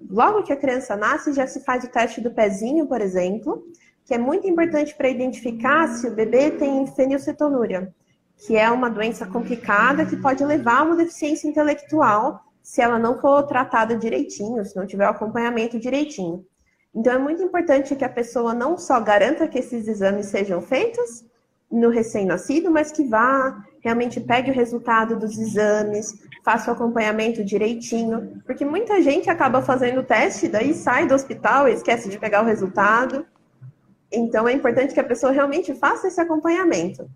logo 0.10 0.44
que 0.44 0.54
a 0.54 0.58
criança 0.58 0.96
nasce, 0.96 1.34
já 1.34 1.46
se 1.46 1.60
faz 1.66 1.84
o 1.84 1.90
teste 1.90 2.22
do 2.22 2.32
pezinho, 2.32 2.88
por 2.88 3.02
exemplo, 3.02 3.66
que 4.06 4.14
é 4.14 4.18
muito 4.18 4.48
importante 4.48 4.96
para 4.96 5.10
identificar 5.10 5.88
se 5.88 6.08
o 6.08 6.16
bebê 6.16 6.52
tem 6.52 6.88
fenilcetonúria, 6.88 7.94
que 8.46 8.58
é 8.58 8.70
uma 8.70 8.90
doença 8.90 9.26
complicada 9.26 10.06
que 10.06 10.18
pode 10.18 10.44
levar 10.44 10.80
a 10.80 10.84
uma 10.84 10.96
deficiência 10.96 11.48
intelectual 11.48 12.42
se 12.62 12.82
ela 12.82 13.00
não 13.00 13.20
for 13.20 13.44
tratada 13.44 13.96
direitinho, 13.96 14.64
se 14.66 14.76
não 14.76 14.86
tiver 14.86 15.08
o 15.08 15.12
acompanhamento 15.12 15.80
direitinho. 15.80 16.46
Então 16.94 17.14
é 17.14 17.18
muito 17.18 17.42
importante 17.42 17.96
que 17.96 18.04
a 18.04 18.10
pessoa 18.10 18.54
não 18.54 18.78
só 18.78 19.00
garanta 19.00 19.48
que 19.48 19.60
esses 19.60 19.88
exames 19.88 20.28
sejam 20.28 20.62
feitos 20.62 21.24
no 21.72 21.90
recém-nascido, 21.90 22.70
mas 22.70 22.92
que 22.92 23.08
vá, 23.08 23.64
realmente 23.82 24.20
pegue 24.20 24.52
o 24.52 24.54
resultado 24.54 25.18
dos 25.18 25.38
exames, 25.38 26.14
faça 26.44 26.70
o 26.70 26.74
acompanhamento 26.74 27.46
direitinho, 27.46 28.42
porque 28.46 28.66
muita 28.66 29.02
gente 29.02 29.30
acaba 29.30 29.62
fazendo 29.62 30.02
o 30.02 30.04
teste, 30.04 30.50
daí 30.50 30.74
sai 30.74 31.08
do 31.08 31.16
hospital 31.16 31.70
e 31.70 31.74
esquece 31.74 32.10
de 32.10 32.20
pegar 32.20 32.44
o 32.44 32.46
resultado. 32.46 33.26
Então 34.12 34.48
é 34.48 34.54
importante 34.54 34.94
que 34.94 35.00
a 35.00 35.04
pessoa 35.04 35.32
realmente 35.32 35.74
faça 35.74 36.08
esse 36.08 36.20
acompanhamento. 36.20 37.10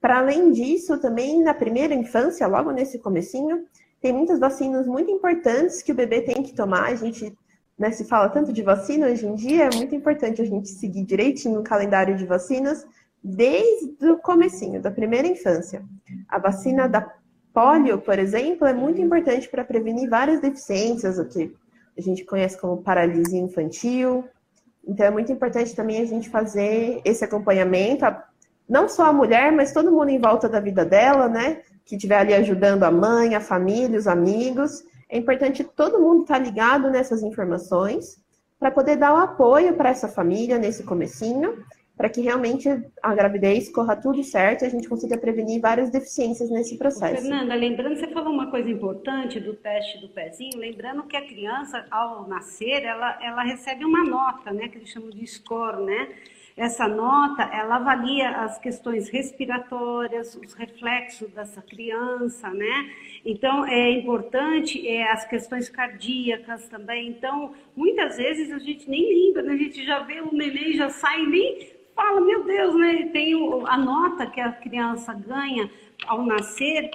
Para 0.00 0.18
além 0.18 0.50
disso, 0.50 0.98
também 0.98 1.42
na 1.42 1.52
primeira 1.52 1.94
infância, 1.94 2.46
logo 2.46 2.70
nesse 2.70 2.98
comecinho, 2.98 3.66
tem 4.00 4.12
muitas 4.12 4.38
vacinas 4.38 4.86
muito 4.86 5.10
importantes 5.10 5.82
que 5.82 5.92
o 5.92 5.94
bebê 5.94 6.22
tem 6.22 6.42
que 6.42 6.54
tomar. 6.54 6.86
A 6.86 6.94
gente 6.94 7.36
né, 7.78 7.90
se 7.90 8.04
fala 8.04 8.28
tanto 8.28 8.52
de 8.52 8.62
vacina 8.62 9.06
hoje 9.06 9.26
em 9.26 9.34
dia, 9.34 9.64
é 9.64 9.74
muito 9.74 9.94
importante 9.94 10.42
a 10.42 10.44
gente 10.44 10.68
seguir 10.68 11.02
direitinho 11.02 11.60
o 11.60 11.64
calendário 11.64 12.16
de 12.16 12.26
vacinas 12.26 12.86
desde 13.24 14.06
o 14.06 14.18
comecinho, 14.18 14.80
da 14.80 14.90
primeira 14.90 15.26
infância. 15.26 15.82
A 16.28 16.38
vacina 16.38 16.86
da 16.86 17.10
polio, 17.52 17.98
por 17.98 18.18
exemplo, 18.18 18.66
é 18.66 18.72
muito 18.72 19.00
importante 19.00 19.48
para 19.48 19.64
prevenir 19.64 20.08
várias 20.08 20.40
deficiências, 20.40 21.18
o 21.18 21.24
que 21.24 21.52
a 21.96 22.00
gente 22.00 22.24
conhece 22.24 22.58
como 22.58 22.82
paralisia 22.82 23.40
infantil, 23.40 24.24
então 24.86 25.06
é 25.06 25.10
muito 25.10 25.30
importante 25.30 25.74
também 25.74 26.00
a 26.00 26.04
gente 26.04 26.28
fazer 26.28 27.00
esse 27.04 27.24
acompanhamento, 27.24 28.04
não 28.68 28.88
só 28.88 29.06
a 29.06 29.12
mulher, 29.12 29.52
mas 29.52 29.72
todo 29.72 29.90
mundo 29.90 30.08
em 30.08 30.18
volta 30.18 30.48
da 30.48 30.60
vida 30.60 30.84
dela, 30.84 31.28
né? 31.28 31.62
Que 31.84 31.96
estiver 31.96 32.18
ali 32.18 32.34
ajudando 32.34 32.84
a 32.84 32.90
mãe, 32.90 33.34
a 33.34 33.40
família, 33.40 33.98
os 33.98 34.06
amigos. 34.06 34.84
É 35.08 35.18
importante 35.18 35.64
todo 35.64 36.00
mundo 36.00 36.22
estar 36.22 36.38
ligado 36.38 36.88
nessas 36.88 37.22
informações 37.22 38.20
para 38.58 38.70
poder 38.70 38.96
dar 38.96 39.12
o 39.12 39.16
apoio 39.16 39.74
para 39.74 39.90
essa 39.90 40.06
família 40.06 40.58
nesse 40.58 40.82
comecinho 40.84 41.64
para 42.00 42.08
que 42.08 42.22
realmente 42.22 42.66
a 43.02 43.14
gravidez 43.14 43.70
corra 43.70 43.94
tudo 43.94 44.24
certo 44.24 44.62
e 44.62 44.66
a 44.66 44.70
gente 44.70 44.88
consiga 44.88 45.18
prevenir 45.18 45.60
várias 45.60 45.90
deficiências 45.90 46.48
nesse 46.48 46.78
processo. 46.78 47.20
Fernanda, 47.20 47.54
lembrando, 47.54 47.94
você 47.94 48.06
falou 48.06 48.32
uma 48.32 48.50
coisa 48.50 48.70
importante 48.70 49.38
do 49.38 49.52
teste 49.52 50.00
do 50.00 50.08
pezinho, 50.08 50.56
lembrando 50.56 51.02
que 51.02 51.14
a 51.14 51.20
criança, 51.20 51.84
ao 51.90 52.26
nascer, 52.26 52.84
ela, 52.84 53.22
ela 53.22 53.42
recebe 53.42 53.84
uma 53.84 54.02
nota, 54.02 54.50
né, 54.50 54.68
que 54.68 54.78
eles 54.78 54.88
chamam 54.88 55.10
de 55.10 55.26
score, 55.26 55.84
né? 55.84 56.08
Essa 56.56 56.88
nota, 56.88 57.42
ela 57.42 57.76
avalia 57.76 58.30
as 58.30 58.58
questões 58.58 59.10
respiratórias, 59.10 60.34
os 60.34 60.54
reflexos 60.54 61.30
dessa 61.32 61.60
criança, 61.60 62.48
né? 62.48 62.90
Então, 63.26 63.66
é 63.66 63.90
importante 63.90 64.88
é, 64.88 65.10
as 65.12 65.26
questões 65.26 65.68
cardíacas 65.68 66.66
também. 66.66 67.08
Então, 67.08 67.52
muitas 67.76 68.16
vezes 68.16 68.50
a 68.50 68.58
gente 68.58 68.88
nem 68.88 69.06
lembra, 69.06 69.42
né? 69.42 69.52
a 69.52 69.56
gente 69.58 69.84
já 69.84 70.00
vê 70.00 70.22
o 70.22 70.34
neném, 70.34 70.72
já 70.72 70.88
sai, 70.88 71.26
nem 71.26 71.79
fala, 71.94 72.20
meu 72.20 72.44
Deus, 72.44 72.74
né? 72.74 73.08
Tem 73.12 73.34
a 73.66 73.76
nota 73.76 74.26
que 74.26 74.40
a 74.40 74.52
criança 74.52 75.12
ganha 75.14 75.70
ao 76.06 76.24
nascer, 76.24 76.90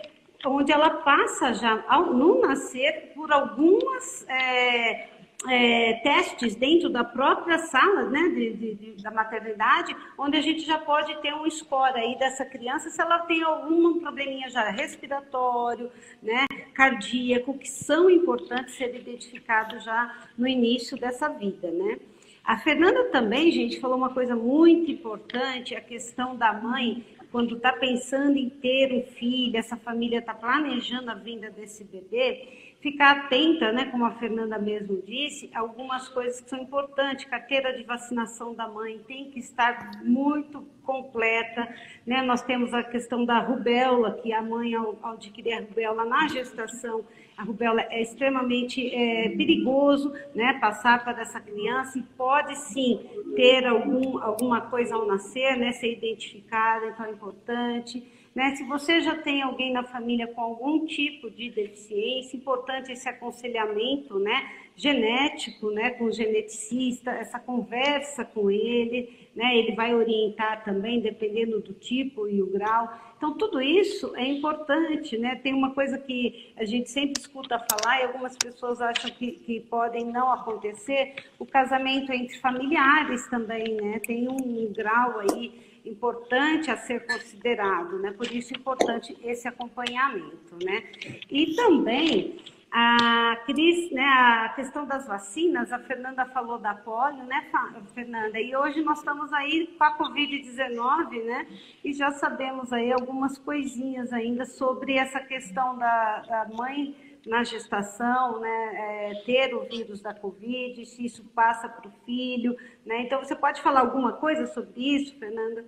onde 0.45 0.71
ela 0.71 0.89
passa 0.89 1.53
já 1.53 1.83
ao, 1.87 2.13
no 2.13 2.41
nascer 2.41 3.11
por 3.15 3.31
algumas 3.31 4.25
é, 4.27 5.09
é, 5.49 5.93
testes 6.03 6.55
dentro 6.55 6.89
da 6.89 7.03
própria 7.03 7.57
sala 7.57 8.03
né, 8.03 8.29
de, 8.29 8.53
de, 8.53 8.75
de, 8.75 9.03
da 9.03 9.11
maternidade, 9.11 9.95
onde 10.17 10.37
a 10.37 10.41
gente 10.41 10.61
já 10.61 10.77
pode 10.77 11.15
ter 11.21 11.33
um 11.33 11.49
score 11.49 11.97
aí 11.99 12.17
dessa 12.17 12.45
criança 12.45 12.89
se 12.89 13.01
ela 13.01 13.19
tem 13.19 13.43
algum 13.43 13.99
probleminha 13.99 14.49
já 14.49 14.69
respiratório, 14.69 15.91
né, 16.21 16.45
cardíaco, 16.73 17.57
que 17.57 17.69
são 17.69 18.09
importantes 18.09 18.75
ser 18.75 18.95
identificados 18.95 19.83
já 19.83 20.15
no 20.37 20.47
início 20.47 20.97
dessa 20.97 21.29
vida, 21.29 21.69
né? 21.71 21.99
A 22.45 22.59
Fernanda 22.59 23.05
também, 23.05 23.51
gente, 23.51 23.79
falou 23.79 23.97
uma 23.97 24.13
coisa 24.13 24.35
muito 24.35 24.91
importante, 24.91 25.73
a 25.73 25.81
questão 25.81 26.35
da 26.35 26.53
mãe, 26.53 27.03
quando 27.31 27.55
está 27.55 27.73
pensando 27.73 28.37
em 28.37 28.51
ter 28.51 28.93
um 28.93 29.03
filho, 29.13 29.57
essa 29.57 29.75
família 29.75 30.19
está 30.19 30.31
planejando 30.31 31.09
a 31.09 31.15
vinda 31.15 31.49
desse 31.49 31.83
bebê, 31.83 32.75
ficar 32.81 33.17
atenta, 33.17 33.71
né, 33.71 33.85
como 33.85 34.05
a 34.05 34.11
Fernanda 34.11 34.59
mesmo 34.59 35.01
disse, 35.01 35.49
algumas 35.55 36.07
coisas 36.07 36.39
que 36.39 36.47
são 36.47 36.59
importantes. 36.59 37.25
Carteira 37.25 37.75
de 37.75 37.81
vacinação 37.81 38.53
da 38.53 38.67
mãe 38.67 38.99
tem 39.07 39.31
que 39.31 39.39
estar 39.39 40.03
muito 40.03 40.61
completa, 40.83 41.67
né? 42.05 42.21
Nós 42.21 42.43
temos 42.43 42.75
a 42.75 42.83
questão 42.83 43.25
da 43.25 43.39
rubéola, 43.39 44.19
que 44.21 44.31
a 44.31 44.41
mãe 44.43 44.75
ao, 44.75 44.99
ao 45.01 45.13
adquirir 45.13 45.53
a 45.53 45.61
rubéola 45.61 46.05
na 46.05 46.27
gestação, 46.27 47.03
a 47.37 47.43
rubéola 47.43 47.81
é 47.89 48.01
extremamente 48.01 48.87
é, 48.93 49.29
perigoso, 49.29 50.13
né, 50.33 50.57
passar 50.59 51.03
para 51.03 51.21
essa 51.21 51.39
criança 51.39 51.99
e 51.99 52.01
pode 52.01 52.55
sim 52.57 52.99
ter 53.35 53.65
algum, 53.65 54.19
alguma 54.19 54.61
coisa 54.61 54.95
ao 54.95 55.05
nascer, 55.05 55.57
né, 55.57 55.71
ser 55.73 55.91
identificada, 55.91 56.87
então 56.87 57.05
é 57.05 57.11
importante. 57.11 58.03
Né? 58.35 58.53
Se 58.57 58.65
você 58.65 58.99
já 58.99 59.15
tem 59.15 59.41
alguém 59.41 59.71
na 59.71 59.83
família 59.83 60.27
com 60.27 60.41
algum 60.41 60.85
tipo 60.85 61.31
de 61.31 61.49
deficiência, 61.49 62.35
importante 62.35 62.91
esse 62.91 63.07
aconselhamento 63.07 64.19
né, 64.19 64.51
genético 64.75 65.71
né, 65.71 65.91
com 65.91 66.03
o 66.03 66.11
geneticista, 66.11 67.11
essa 67.11 67.39
conversa 67.39 68.25
com 68.25 68.51
ele, 68.51 69.29
né, 69.33 69.57
ele 69.57 69.73
vai 69.73 69.95
orientar 69.95 70.65
também, 70.65 70.99
dependendo 70.99 71.61
do 71.61 71.71
tipo 71.73 72.27
e 72.27 72.41
o 72.41 72.47
grau. 72.47 72.89
Então, 73.15 73.37
tudo 73.37 73.61
isso 73.61 74.13
é 74.17 74.25
importante. 74.25 75.17
Né? 75.17 75.35
Tem 75.37 75.53
uma 75.53 75.73
coisa 75.73 75.97
que 75.97 76.51
a 76.57 76.65
gente 76.65 76.91
sempre 76.91 77.21
escuta 77.21 77.57
falar 77.57 78.01
e 78.01 78.03
algumas 78.03 78.35
pessoas 78.35 78.81
acham 78.81 79.11
que, 79.11 79.31
que 79.31 79.61
podem 79.61 80.03
não 80.03 80.29
acontecer, 80.33 81.15
o 81.39 81.45
casamento 81.45 82.11
entre 82.11 82.37
familiares 82.39 83.25
também, 83.29 83.75
né? 83.75 83.99
tem 83.99 84.27
um 84.27 84.73
grau 84.73 85.21
aí 85.21 85.74
importante 85.85 86.71
a 86.71 86.77
ser 86.77 87.05
considerado, 87.05 87.99
né? 87.99 88.11
Por 88.11 88.31
isso 88.31 88.53
é 88.53 88.57
importante 88.57 89.17
esse 89.23 89.47
acompanhamento, 89.47 90.55
né? 90.63 90.83
E 91.29 91.55
também 91.55 92.39
a 92.77 93.37
Cris, 93.45 93.89
né, 93.91 94.03
a 94.03 94.49
questão 94.49 94.85
das 94.85 95.07
vacinas, 95.07 95.71
a 95.71 95.79
Fernanda 95.79 96.25
falou 96.25 96.57
da 96.57 96.75
polio, 96.75 97.23
né, 97.23 97.49
Fernanda? 97.93 98.37
E 98.37 98.53
hoje 98.53 98.81
nós 98.81 98.97
estamos 98.99 99.31
aí 99.31 99.67
com 99.77 99.83
a 99.85 99.97
Covid-19, 99.97 101.23
né? 101.23 101.47
E 101.83 101.93
já 101.93 102.11
sabemos 102.11 102.73
aí 102.73 102.91
algumas 102.91 103.37
coisinhas 103.37 104.11
ainda 104.11 104.45
sobre 104.45 104.97
essa 104.97 105.21
questão 105.21 105.77
da, 105.77 106.19
da 106.19 106.47
mãe 106.53 106.93
na 107.25 107.43
gestação, 107.43 108.39
né, 108.39 108.71
é, 108.75 109.23
ter 109.25 109.55
o 109.55 109.63
vírus 109.63 110.01
da 110.01 110.13
Covid, 110.13 110.85
se 110.85 111.05
isso 111.05 111.23
passa 111.33 111.67
para 111.67 111.87
o 111.87 111.91
filho, 112.05 112.55
né? 112.85 113.01
Então, 113.01 113.23
você 113.23 113.35
pode 113.35 113.61
falar 113.61 113.79
alguma 113.79 114.13
coisa 114.13 114.45
sobre 114.47 114.95
isso, 114.95 115.17
Fernanda? 115.17 115.65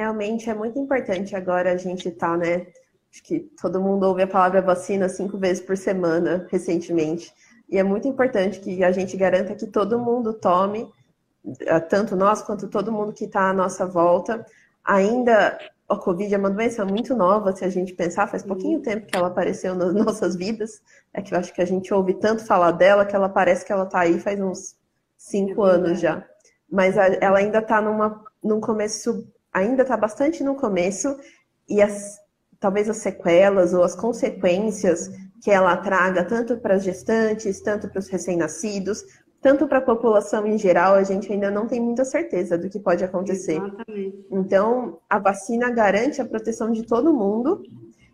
Realmente 0.00 0.48
é 0.48 0.54
muito 0.54 0.78
importante 0.78 1.36
agora 1.36 1.72
a 1.72 1.76
gente 1.76 2.08
estar, 2.08 2.30
tá, 2.30 2.36
né? 2.38 2.68
Acho 3.12 3.22
que 3.22 3.40
todo 3.60 3.82
mundo 3.82 4.04
ouve 4.04 4.22
a 4.22 4.26
palavra 4.26 4.62
vacina 4.62 5.10
cinco 5.10 5.36
vezes 5.36 5.62
por 5.62 5.76
semana 5.76 6.46
recentemente. 6.50 7.30
E 7.68 7.76
é 7.76 7.82
muito 7.82 8.08
importante 8.08 8.60
que 8.60 8.82
a 8.82 8.92
gente 8.92 9.14
garanta 9.14 9.54
que 9.54 9.66
todo 9.66 9.98
mundo 9.98 10.32
tome, 10.32 10.90
eh, 11.60 11.80
tanto 11.80 12.16
nós 12.16 12.40
quanto 12.40 12.66
todo 12.66 12.90
mundo 12.90 13.12
que 13.12 13.26
está 13.26 13.50
à 13.50 13.52
nossa 13.52 13.84
volta. 13.84 14.42
Ainda 14.82 15.58
a 15.86 15.96
Covid 15.96 16.34
é 16.34 16.38
uma 16.38 16.48
doença 16.48 16.82
muito 16.82 17.14
nova, 17.14 17.54
se 17.54 17.62
a 17.62 17.68
gente 17.68 17.92
pensar, 17.92 18.26
faz 18.26 18.42
pouquinho 18.42 18.80
tempo 18.80 19.06
que 19.06 19.14
ela 19.14 19.28
apareceu 19.28 19.74
nas 19.74 19.92
nossas 20.02 20.34
vidas. 20.34 20.80
É 21.12 21.20
que 21.20 21.34
eu 21.34 21.38
acho 21.38 21.52
que 21.52 21.60
a 21.60 21.66
gente 21.66 21.92
ouve 21.92 22.14
tanto 22.14 22.46
falar 22.46 22.70
dela 22.72 23.04
que 23.04 23.14
ela 23.14 23.28
parece 23.28 23.66
que 23.66 23.72
ela 23.72 23.84
está 23.84 24.00
aí 24.00 24.18
faz 24.18 24.40
uns 24.40 24.76
cinco 25.18 25.66
é 25.66 25.72
anos 25.72 26.00
já. 26.00 26.26
mas 26.70 26.96
ela 26.96 27.36
ainda 27.36 27.58
está 27.58 27.82
num 28.42 28.60
começo, 28.60 29.28
ainda 29.52 29.82
está 29.82 29.96
bastante 29.96 30.42
no 30.42 30.54
começo, 30.54 31.16
e 31.68 31.80
as, 31.80 32.18
talvez 32.58 32.88
as 32.88 32.98
sequelas 32.98 33.72
ou 33.74 33.82
as 33.82 33.94
consequências 33.94 35.10
que 35.42 35.50
ela 35.50 35.76
traga 35.76 36.24
tanto 36.24 36.58
para 36.58 36.74
as 36.74 36.84
gestantes, 36.84 37.60
tanto 37.60 37.88
para 37.88 37.98
os 37.98 38.08
recém-nascidos, 38.08 39.02
tanto 39.40 39.66
para 39.66 39.78
a 39.78 39.82
população 39.82 40.46
em 40.46 40.58
geral, 40.58 40.94
a 40.94 41.02
gente 41.02 41.32
ainda 41.32 41.50
não 41.50 41.66
tem 41.66 41.80
muita 41.80 42.04
certeza 42.04 42.58
do 42.58 42.68
que 42.68 42.78
pode 42.78 43.02
acontecer. 43.02 43.56
Exatamente. 43.56 44.26
Então, 44.30 44.98
a 45.08 45.18
vacina 45.18 45.70
garante 45.70 46.20
a 46.20 46.26
proteção 46.26 46.70
de 46.70 46.86
todo 46.86 47.14
mundo, 47.14 47.62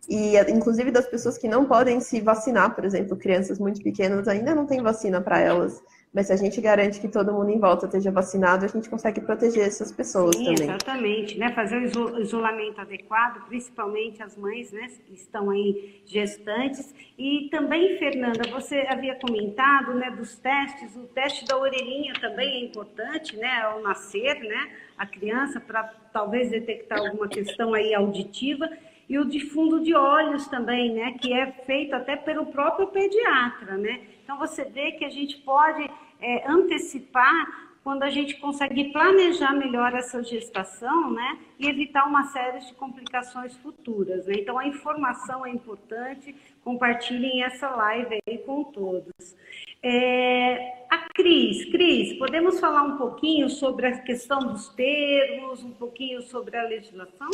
e 0.09 0.39
inclusive 0.51 0.93
das 0.93 1.07
pessoas 1.07 1.37
que 1.37 1.49
não 1.49 1.65
podem 1.65 1.99
se 2.01 2.21
vacinar, 2.21 2.75
por 2.77 2.85
exemplo, 2.85 3.17
crianças 3.17 3.59
muito 3.59 3.83
pequenas 3.83 4.29
ainda 4.29 4.55
não 4.55 4.67
tem 4.67 4.81
vacina 4.81 5.21
para 5.21 5.41
elas. 5.41 5.83
Mas 6.17 6.29
se 6.29 6.33
a 6.33 6.37
gente 6.37 6.59
garante 6.63 6.99
que 6.99 7.09
todo 7.09 7.31
mundo 7.31 7.51
em 7.51 7.59
volta 7.59 7.85
esteja 7.85 8.11
vacinado, 8.11 8.65
a 8.65 8.69
gente 8.69 8.89
consegue 8.89 9.21
proteger 9.21 9.67
essas 9.67 9.93
pessoas 9.93 10.35
Sim, 10.35 10.47
também. 10.47 10.71
Exatamente, 10.71 11.39
né? 11.39 11.53
Fazer 11.53 11.77
o 11.77 12.19
isolamento 12.19 12.81
adequado, 12.81 13.45
principalmente 13.47 14.23
as 14.23 14.35
mães, 14.35 14.73
né, 14.73 14.89
que 15.07 15.13
estão 15.13 15.51
aí 15.51 16.01
gestantes. 16.07 16.95
E 17.19 17.51
também, 17.51 17.99
Fernanda, 17.99 18.49
você 18.51 18.87
havia 18.89 19.15
comentado, 19.17 19.93
né, 19.93 20.11
dos 20.11 20.39
testes. 20.39 20.97
O 20.97 21.03
teste 21.03 21.45
da 21.45 21.59
orelhinha 21.59 22.15
também 22.19 22.63
é 22.63 22.65
importante, 22.65 23.37
né, 23.37 23.61
ao 23.65 23.83
nascer, 23.83 24.41
né, 24.41 24.71
a 24.97 25.05
criança 25.05 25.61
para 25.61 25.85
talvez 26.15 26.51
detectar 26.51 26.99
alguma 26.99 27.29
questão 27.29 27.75
aí 27.75 27.93
auditiva 27.93 28.71
e 29.07 29.19
o 29.19 29.25
de 29.27 29.41
fundo 29.41 29.83
de 29.83 29.95
olhos 29.95 30.49
também, 30.49 30.95
né, 30.95 31.15
que 31.21 31.35
é 31.35 31.53
feito 31.67 31.95
até 31.95 32.17
pelo 32.17 32.47
próprio 32.47 32.87
pediatra, 32.87 33.77
né? 33.77 34.01
Então 34.25 34.39
você 34.39 34.65
vê 34.65 34.93
que 34.93 35.05
a 35.05 35.11
gente 35.11 35.37
pode 35.43 35.89
é, 36.21 36.51
antecipar 36.51 37.67
quando 37.87 38.03
a 38.03 38.11
gente 38.11 38.35
consegue 38.39 38.93
planejar 38.93 39.53
melhor 39.53 39.95
essa 39.95 40.21
gestação, 40.21 41.09
né, 41.13 41.39
e 41.57 41.69
evitar 41.69 42.05
uma 42.05 42.25
série 42.25 42.59
de 42.59 42.75
complicações 42.75 43.55
futuras, 43.59 44.27
né? 44.27 44.35
Então 44.39 44.59
a 44.59 44.67
informação 44.67 45.47
é 45.47 45.51
importante, 45.51 46.35
compartilhem 46.65 47.45
essa 47.45 47.71
live 47.71 48.19
aí 48.27 48.39
com 48.39 48.65
todos. 48.65 49.37
É, 49.81 50.85
a 50.91 51.09
Cris, 51.15 51.65
Cris, 51.71 52.19
podemos 52.19 52.59
falar 52.59 52.83
um 52.83 52.97
pouquinho 52.97 53.49
sobre 53.49 53.87
a 53.87 53.99
questão 54.01 54.41
dos 54.41 54.69
termos, 54.71 55.63
um 55.63 55.71
pouquinho 55.71 56.23
sobre 56.23 56.57
a 56.57 56.65
legislação? 56.65 57.31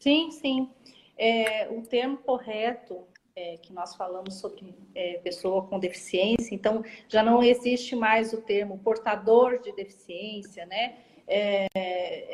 Sim, 0.00 0.32
sim. 0.32 0.68
É, 1.16 1.68
o 1.70 1.82
termo 1.82 2.16
correto 2.16 3.04
é, 3.36 3.56
que 3.56 3.72
nós 3.72 3.96
falamos 3.96 4.34
sobre 4.34 4.74
é, 4.94 5.18
pessoa 5.18 5.66
com 5.66 5.78
deficiência, 5.78 6.54
então 6.54 6.84
já 7.08 7.22
não 7.22 7.42
existe 7.42 7.96
mais 7.96 8.32
o 8.32 8.40
termo 8.40 8.78
portador 8.78 9.58
de 9.60 9.72
deficiência, 9.72 10.64
né? 10.66 10.96
É, 11.26 11.66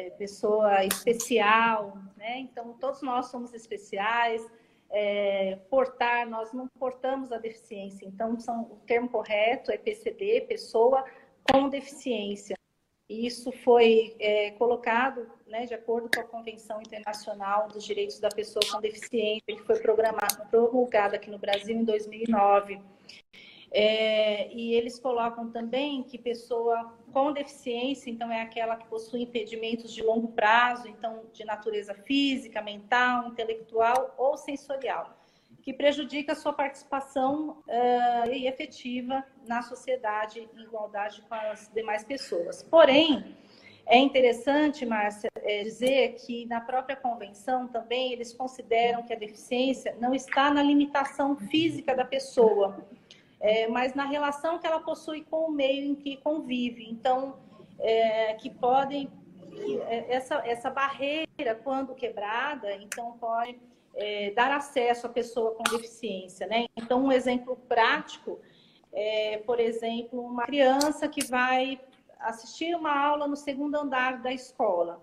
é 0.06 0.10
pessoa 0.10 0.84
especial, 0.84 1.96
né? 2.16 2.38
Então 2.40 2.74
todos 2.74 3.02
nós 3.02 3.26
somos 3.26 3.54
especiais. 3.54 4.46
É, 4.92 5.56
portar, 5.70 6.28
nós 6.28 6.52
não 6.52 6.66
portamos 6.66 7.30
a 7.30 7.38
deficiência, 7.38 8.04
então 8.04 8.40
são, 8.40 8.62
o 8.62 8.76
termo 8.84 9.08
correto 9.08 9.70
é 9.70 9.78
PCD, 9.78 10.40
pessoa 10.48 11.04
com 11.48 11.68
deficiência. 11.68 12.59
E 13.10 13.26
isso 13.26 13.50
foi 13.50 14.14
é, 14.20 14.52
colocado 14.52 15.26
né, 15.44 15.66
de 15.66 15.74
acordo 15.74 16.08
com 16.14 16.20
a 16.20 16.22
Convenção 16.22 16.80
Internacional 16.80 17.66
dos 17.66 17.84
Direitos 17.84 18.20
da 18.20 18.28
Pessoa 18.28 18.62
com 18.70 18.80
Deficiência, 18.80 19.42
que 19.48 19.62
foi 19.64 19.80
promulgada 20.48 21.16
aqui 21.16 21.28
no 21.28 21.36
Brasil 21.36 21.74
em 21.74 21.82
2009. 21.82 22.80
É, 23.72 24.52
e 24.52 24.74
eles 24.74 25.00
colocam 25.00 25.50
também 25.50 26.04
que 26.04 26.18
pessoa 26.18 26.94
com 27.12 27.32
deficiência, 27.32 28.08
então 28.10 28.30
é 28.30 28.42
aquela 28.42 28.76
que 28.76 28.86
possui 28.86 29.22
impedimentos 29.22 29.92
de 29.92 30.04
longo 30.04 30.28
prazo, 30.28 30.86
então 30.86 31.24
de 31.32 31.44
natureza 31.44 31.94
física, 31.94 32.62
mental, 32.62 33.26
intelectual 33.26 34.14
ou 34.16 34.36
sensorial 34.36 35.19
que 35.62 35.72
prejudica 35.72 36.32
a 36.32 36.34
sua 36.34 36.52
participação 36.52 37.62
uh, 37.66 38.30
efetiva 38.30 39.24
na 39.46 39.62
sociedade 39.62 40.48
em 40.56 40.62
igualdade 40.62 41.22
com 41.28 41.34
as 41.34 41.70
demais 41.72 42.04
pessoas. 42.04 42.62
Porém, 42.62 43.36
é 43.86 43.98
interessante, 43.98 44.86
Márcia, 44.86 45.28
é, 45.36 45.62
dizer 45.62 46.14
que 46.14 46.46
na 46.46 46.60
própria 46.60 46.96
convenção 46.96 47.66
também 47.68 48.12
eles 48.12 48.32
consideram 48.32 49.02
que 49.02 49.12
a 49.12 49.16
deficiência 49.16 49.96
não 50.00 50.14
está 50.14 50.50
na 50.52 50.62
limitação 50.62 51.36
física 51.36 51.94
da 51.94 52.04
pessoa, 52.04 52.86
é, 53.40 53.66
mas 53.68 53.94
na 53.94 54.04
relação 54.04 54.58
que 54.58 54.66
ela 54.66 54.80
possui 54.80 55.22
com 55.22 55.46
o 55.46 55.50
meio 55.50 55.84
em 55.84 55.94
que 55.94 56.16
convive. 56.18 56.88
Então, 56.88 57.38
é, 57.78 58.34
que 58.34 58.50
podem 58.50 59.10
essa, 60.08 60.36
essa 60.46 60.70
barreira, 60.70 61.54
quando 61.64 61.94
quebrada, 61.94 62.72
então 62.76 63.18
pode 63.18 63.58
é, 63.94 64.30
dar 64.30 64.52
acesso 64.52 65.06
à 65.06 65.10
pessoa 65.10 65.54
com 65.54 65.62
deficiência, 65.64 66.46
né? 66.46 66.66
Então, 66.76 67.04
um 67.04 67.12
exemplo 67.12 67.56
prático 67.68 68.40
é, 68.92 69.38
por 69.38 69.60
exemplo, 69.60 70.20
uma 70.20 70.44
criança 70.44 71.08
que 71.08 71.24
vai 71.24 71.80
assistir 72.18 72.74
uma 72.74 72.96
aula 72.98 73.26
no 73.26 73.36
segundo 73.36 73.76
andar 73.76 74.20
da 74.20 74.32
escola 74.32 75.00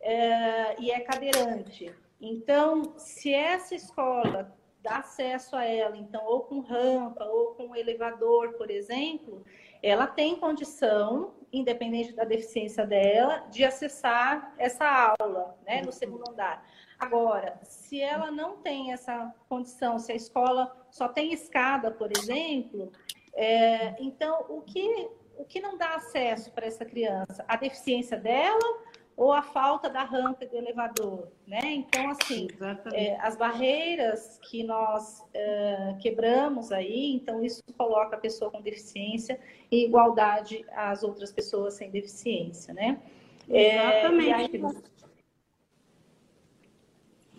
é, 0.00 0.80
e 0.80 0.90
é 0.90 1.00
cadeirante. 1.00 1.92
Então, 2.20 2.94
se 2.96 3.32
essa 3.32 3.74
escola 3.74 4.54
dá 4.82 4.98
acesso 4.98 5.56
a 5.56 5.64
ela, 5.64 5.96
então, 5.96 6.24
ou 6.24 6.40
com 6.40 6.60
rampa, 6.60 7.24
ou 7.24 7.54
com 7.54 7.74
elevador, 7.74 8.52
por 8.52 8.70
exemplo, 8.70 9.44
ela 9.82 10.06
tem 10.06 10.36
condição, 10.36 11.34
independente 11.52 12.12
da 12.12 12.24
deficiência 12.24 12.86
dela, 12.86 13.38
de 13.50 13.64
acessar 13.64 14.54
essa 14.56 15.14
aula, 15.20 15.58
né, 15.66 15.82
no 15.82 15.92
segundo 15.92 16.30
andar. 16.30 16.64
Agora, 16.98 17.58
se 17.62 18.00
ela 18.00 18.30
não 18.30 18.56
tem 18.56 18.92
essa 18.92 19.34
condição, 19.48 19.98
se 19.98 20.12
a 20.12 20.14
escola 20.14 20.74
só 20.90 21.08
tem 21.08 21.32
escada, 21.32 21.90
por 21.90 22.10
exemplo, 22.16 22.90
é, 23.34 23.94
então 24.02 24.46
o 24.48 24.62
que, 24.62 25.08
o 25.38 25.44
que 25.44 25.60
não 25.60 25.76
dá 25.76 25.96
acesso 25.96 26.50
para 26.52 26.66
essa 26.66 26.84
criança? 26.84 27.44
A 27.46 27.56
deficiência 27.56 28.16
dela 28.16 28.86
ou 29.16 29.32
a 29.32 29.40
falta 29.40 29.88
da 29.88 30.04
rampa 30.04 30.44
do 30.44 30.56
elevador, 30.56 31.28
né? 31.46 31.60
Então, 31.64 32.10
assim, 32.10 32.48
é, 32.92 33.16
as 33.20 33.34
barreiras 33.34 34.38
que 34.42 34.62
nós 34.62 35.24
é, 35.32 35.96
quebramos 36.00 36.70
aí, 36.70 37.14
então 37.14 37.42
isso 37.42 37.62
coloca 37.78 38.16
a 38.16 38.18
pessoa 38.18 38.50
com 38.50 38.60
deficiência 38.60 39.40
em 39.72 39.86
igualdade 39.86 40.66
às 40.70 41.02
outras 41.02 41.32
pessoas 41.32 41.74
sem 41.74 41.90
deficiência, 41.90 42.74
né? 42.74 42.98
Exatamente. 43.48 44.30
É, 44.30 44.34
aí, 44.34 44.48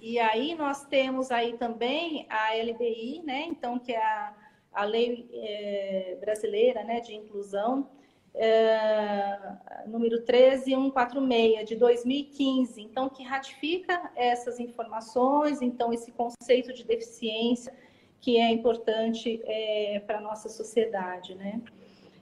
e 0.08 0.20
aí 0.20 0.56
nós 0.56 0.86
temos 0.86 1.32
aí 1.32 1.58
também 1.58 2.26
a 2.30 2.56
LBI, 2.56 3.24
né? 3.26 3.41
Então, 3.41 3.78
que 3.78 3.91
é 3.91 4.02
a, 4.02 4.34
a 4.72 4.86
lei 4.86 5.28
é, 5.34 6.17
brasileira 6.22 6.82
né, 6.86 7.02
de 7.02 7.13
inclusão, 7.13 7.89
é, 8.34 9.38
número 9.86 10.24
13146, 10.24 11.67
de 11.67 11.76
2015, 11.76 12.82
então, 12.82 13.10
que 13.10 13.22
ratifica 13.22 14.10
essas 14.15 14.62
informações, 14.62 15.62
então, 15.62 15.91
esse 15.91 16.13
conceito 16.13 16.72
de 16.72 16.86
deficiência 16.86 17.74
que 18.22 18.38
é 18.38 18.50
importante 18.50 19.41
é, 19.43 20.02
para 20.08 20.20
a 20.20 20.22
nossa 20.22 20.48
sociedade, 20.48 21.36
né? 21.36 21.62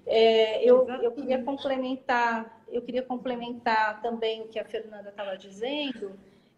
É, 0.08 0.64
eu, 0.64 0.88
eu 1.04 1.12
queria 1.12 1.44
complementar, 1.44 2.64
eu 2.68 2.82
queria 2.82 3.04
complementar 3.04 4.02
também 4.02 4.42
o 4.42 4.48
que 4.48 4.58
a 4.58 4.66
Fernanda 4.66 5.10
estava 5.10 5.38
dizendo, 5.38 6.18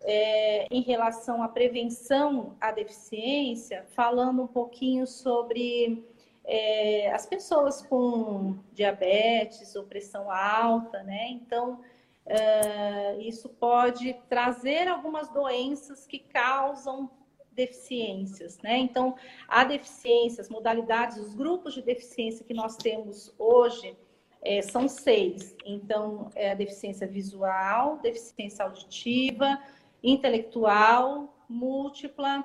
é, 0.09 0.65
em 0.71 0.81
relação 0.81 1.43
à 1.43 1.49
prevenção 1.49 2.55
à 2.61 2.71
deficiência, 2.71 3.85
falando 3.89 4.41
um 4.41 4.47
pouquinho 4.47 5.05
sobre 5.05 6.01
é, 6.45 7.11
as 7.11 7.25
pessoas 7.25 7.81
com 7.81 8.57
diabetes 8.71 9.75
ou 9.75 9.83
pressão 9.83 10.31
alta, 10.31 11.03
né? 11.03 11.27
Então, 11.31 11.81
é, 12.25 13.17
isso 13.17 13.49
pode 13.49 14.13
trazer 14.29 14.87
algumas 14.87 15.27
doenças 15.29 16.07
que 16.07 16.19
causam 16.19 17.11
deficiências, 17.51 18.57
né? 18.59 18.77
Então, 18.77 19.13
a 19.45 19.65
deficiência, 19.65 20.39
as 20.39 20.47
modalidades, 20.47 21.17
os 21.17 21.33
grupos 21.33 21.73
de 21.73 21.81
deficiência 21.81 22.45
que 22.45 22.53
nós 22.53 22.77
temos 22.77 23.33
hoje 23.37 23.97
é, 24.41 24.61
são 24.61 24.87
seis. 24.87 25.53
Então, 25.65 26.29
é 26.33 26.51
a 26.51 26.55
deficiência 26.55 27.05
visual, 27.05 27.97
deficiência 27.97 28.63
auditiva, 28.63 29.59
intelectual, 30.03 31.33
múltipla, 31.49 32.43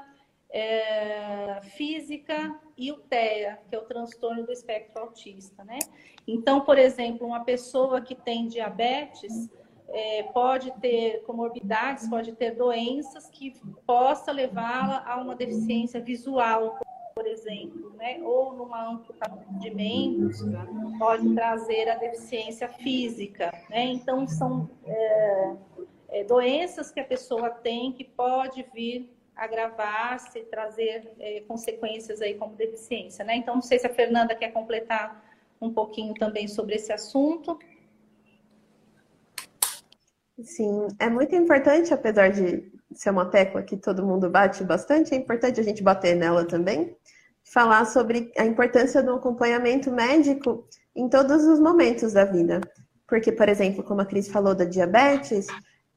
é, 0.53 1.61
física 1.63 2.55
e 2.77 2.93
o 2.93 2.97
TEA, 2.99 3.59
que 3.69 3.75
é 3.75 3.79
o 3.79 3.83
transtorno 3.83 4.45
do 4.45 4.53
espectro 4.53 5.03
autista, 5.03 5.65
né? 5.65 5.79
Então, 6.27 6.61
por 6.61 6.79
exemplo, 6.79 7.27
uma 7.27 7.45
pessoa 7.45 8.01
que 8.01 8.15
tem 8.15 8.47
diabetes 8.47 9.51
é, 9.89 10.23
pode 10.25 10.71
ter 10.81 11.23
comorbidades, 11.23 12.09
pode 12.09 12.33
ter 12.33 12.53
doenças 12.53 13.29
que 13.29 13.55
possa 13.87 14.31
levá-la 14.31 15.05
a 15.07 15.21
uma 15.21 15.35
deficiência 15.35 16.01
visual, 16.01 16.79
por 17.15 17.27
exemplo, 17.27 17.93
né, 17.97 18.21
ou 18.23 18.55
numa 18.55 18.89
amputação 18.89 19.59
de 19.59 19.71
membros, 19.71 20.39
pode 20.99 21.35
trazer 21.35 21.91
a 21.91 21.97
deficiência 21.97 22.69
física. 22.69 23.53
Né? 23.69 23.85
Então, 23.85 24.27
são 24.27 24.69
é, 24.87 25.53
é, 26.13 26.23
doenças 26.23 26.93
que 26.93 27.01
a 27.01 27.05
pessoa 27.05 27.51
tem 27.51 27.93
que 27.93 28.05
pode 28.05 28.65
vir 28.75 29.11
agravar-se, 29.35 30.41
trazer 30.45 31.11
é, 31.19 31.41
consequências 31.49 32.21
aí 32.21 32.35
como 32.35 32.55
deficiência. 32.55 33.25
Né? 33.25 33.37
Então, 33.37 33.55
não 33.55 33.63
sei 33.63 33.79
se 33.79 33.87
a 33.87 33.95
Fernanda 33.95 34.35
quer 34.35 34.53
completar 34.53 35.25
um 35.61 35.73
pouquinho 35.73 36.13
também 36.15 36.47
sobre 36.47 36.75
esse 36.75 36.93
assunto. 36.93 37.59
Sim, 40.43 40.89
é 40.99 41.09
muito 41.09 41.35
importante, 41.35 41.95
apesar 41.95 42.29
de 42.29 42.71
ser 42.93 43.11
uma 43.11 43.27
tecla 43.27 43.63
que 43.63 43.77
todo 43.77 44.05
mundo 44.05 44.29
bate 44.29 44.63
bastante, 44.65 45.15
é 45.15 45.17
importante 45.17 45.61
a 45.61 45.65
gente 45.65 45.83
bater 45.83 46.15
nela 46.15 46.45
também, 46.45 46.95
falar 47.43 47.87
sobre 47.87 48.31
a 48.37 48.45
importância 48.45 49.03
do 49.03 49.15
acompanhamento 49.15 49.91
médico 49.91 50.67
em 50.95 51.09
todos 51.09 51.45
os 51.45 51.59
momentos 51.59 52.13
da 52.13 52.25
vida. 52.25 52.61
Porque, 53.07 53.33
por 53.33 53.49
exemplo, 53.49 53.83
como 53.83 54.01
a 54.01 54.07
Cris 54.07 54.29
falou 54.29 54.55
da 54.55 54.65
diabetes, 54.65 55.47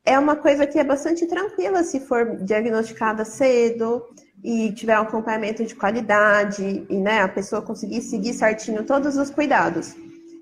é 0.06 0.18
uma 0.20 0.36
coisa 0.36 0.68
que 0.68 0.78
é 0.78 0.84
bastante 0.84 1.26
tranquila 1.26 1.84
se 1.84 2.00
for 2.00 2.38
diagnosticada 2.38 3.26
cedo 3.26 4.06
e 4.44 4.72
tiver 4.74 4.98
um 5.00 5.04
acompanhamento 5.04 5.66
de 5.66 5.76
qualidade 5.76 6.86
e 6.88 6.98
né, 6.98 7.22
a 7.22 7.28
pessoa 7.28 7.62
conseguir 7.62 8.02
seguir 8.02 8.34
certinho 8.34 8.84
todos 8.84 9.18
os 9.18 9.32
cuidados. 9.32 9.96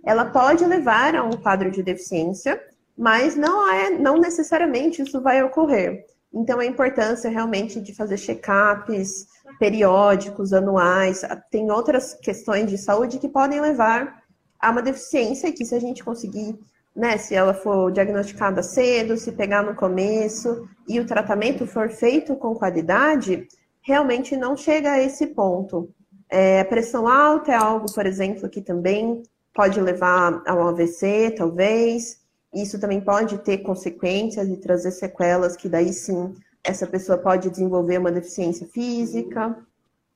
Ela 0.06 0.26
pode 0.26 0.66
levar 0.66 1.16
a 1.16 1.24
um 1.24 1.32
quadro 1.32 1.72
de 1.72 1.82
deficiência, 1.82 2.62
mas 2.98 3.36
não 3.36 3.72
é, 3.72 3.90
não 3.92 4.18
necessariamente 4.18 5.02
isso 5.02 5.22
vai 5.22 5.42
ocorrer. 5.42 6.06
Então, 6.34 6.60
a 6.60 6.66
importância 6.66 7.30
realmente 7.30 7.80
de 7.80 7.94
fazer 7.94 8.18
check-ups 8.18 9.28
periódicos, 9.60 10.52
anuais, 10.52 11.22
tem 11.50 11.72
outras 11.72 12.16
questões 12.16 12.70
de 12.70 12.78
saúde 12.78 13.20
que 13.20 13.30
podem 13.30 13.62
levar 13.62 14.24
a 14.60 14.72
uma 14.72 14.82
deficiência 14.82 15.52
que 15.52 15.64
se 15.64 15.76
a 15.76 15.80
gente 15.80 16.04
conseguir, 16.04 16.60
né, 16.96 17.18
se 17.18 17.34
ela 17.34 17.54
for 17.54 17.92
diagnosticada 17.92 18.62
cedo, 18.62 19.18
se 19.18 19.32
pegar 19.32 19.64
no 19.64 19.76
começo 19.76 20.68
e 20.88 21.00
o 21.00 21.06
tratamento 21.06 21.66
for 21.66 21.90
feito 21.90 22.36
com 22.36 22.54
qualidade, 22.54 23.48
realmente 23.82 24.38
não 24.38 24.56
chega 24.56 24.92
a 24.92 25.02
esse 25.02 25.28
ponto. 25.28 25.90
É, 26.30 26.64
pressão 26.64 27.08
alta 27.08 27.52
é 27.52 27.56
algo, 27.56 27.92
por 27.94 28.06
exemplo, 28.06 28.50
que 28.50 28.62
também 28.62 29.24
pode 29.54 29.80
levar 29.82 30.42
ao 30.46 30.68
AVC, 30.68 31.34
talvez. 31.38 32.22
Isso 32.54 32.80
também 32.80 33.02
pode 33.02 33.40
ter 33.40 33.60
consequências 33.60 34.48
e 34.48 34.58
trazer 34.58 34.92
sequelas 34.92 35.56
que 35.56 35.68
daí 35.68 35.92
sim 35.92 36.36
essa 36.64 36.88
pessoa 36.88 37.18
pode 37.18 37.50
desenvolver 37.50 37.98
uma 37.98 38.12
deficiência 38.12 38.68
física 38.68 39.58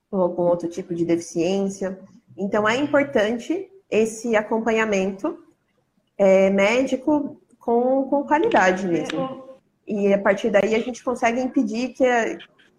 ou 0.10 0.22
algum 0.22 0.44
outro 0.44 0.70
tipo 0.70 0.96
de 0.96 1.04
deficiência. 1.04 2.00
Então 2.38 2.68
é 2.68 2.78
importante 2.78 3.70
esse 3.90 4.36
acompanhamento 4.36 5.38
é, 6.18 6.50
médico 6.50 7.40
com, 7.60 8.04
com 8.10 8.24
qualidade 8.24 8.88
mesmo. 8.88 9.46
E 9.88 10.14
a 10.14 10.18
partir 10.18 10.50
daí 10.50 10.76
a 10.76 10.80
gente 10.80 11.04
consegue 11.04 11.40
impedir 11.40 11.90
que, 11.90 12.04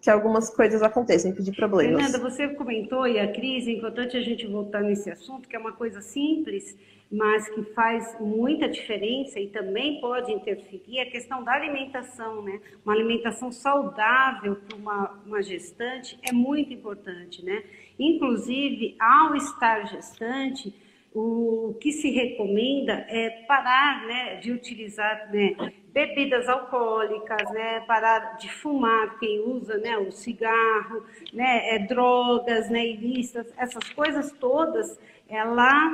que 0.01 0.09
algumas 0.09 0.49
coisas 0.49 0.81
aconteçam, 0.83 1.31
impedir 1.31 1.55
problemas. 1.55 2.01
Fernanda, 2.01 2.19
você 2.19 2.49
comentou, 2.49 3.07
e 3.07 3.19
a 3.19 3.31
crise, 3.31 3.71
é 3.71 3.77
importante 3.77 4.15
a 4.15 4.21
gente 4.21 4.45
voltar 4.45 4.81
nesse 4.81 5.09
assunto, 5.09 5.47
que 5.47 5.55
é 5.55 5.59
uma 5.59 5.71
coisa 5.71 6.01
simples, 6.01 6.77
mas 7.11 7.49
que 7.49 7.63
faz 7.73 8.15
muita 8.19 8.69
diferença 8.69 9.39
e 9.39 9.47
também 9.47 9.99
pode 9.99 10.31
interferir, 10.31 10.99
a 10.99 11.09
questão 11.09 11.43
da 11.43 11.53
alimentação, 11.53 12.43
né? 12.43 12.61
Uma 12.85 12.93
alimentação 12.93 13.51
saudável 13.51 14.57
para 14.57 14.77
uma, 14.77 15.19
uma 15.25 15.41
gestante 15.41 16.19
é 16.21 16.31
muito 16.31 16.71
importante, 16.71 17.43
né? 17.43 17.63
Inclusive, 17.97 18.95
ao 18.99 19.35
estar 19.35 19.87
gestante, 19.87 20.73
o 21.19 21.73
que 21.75 21.91
se 21.91 22.09
recomenda 22.09 23.05
é 23.09 23.29
parar 23.47 24.05
né, 24.07 24.35
de 24.35 24.51
utilizar 24.51 25.29
né, 25.31 25.55
bebidas 25.91 26.47
alcoólicas, 26.47 27.51
né, 27.51 27.81
parar 27.81 28.37
de 28.37 28.49
fumar, 28.51 29.19
quem 29.19 29.39
usa 29.41 29.77
né, 29.77 29.97
o 29.97 30.11
cigarro, 30.11 31.03
né, 31.33 31.75
é, 31.75 31.79
drogas 31.79 32.69
né, 32.69 32.87
ilícitas, 32.87 33.47
essas 33.57 33.89
coisas 33.89 34.31
todas, 34.33 34.99
ela 35.27 35.93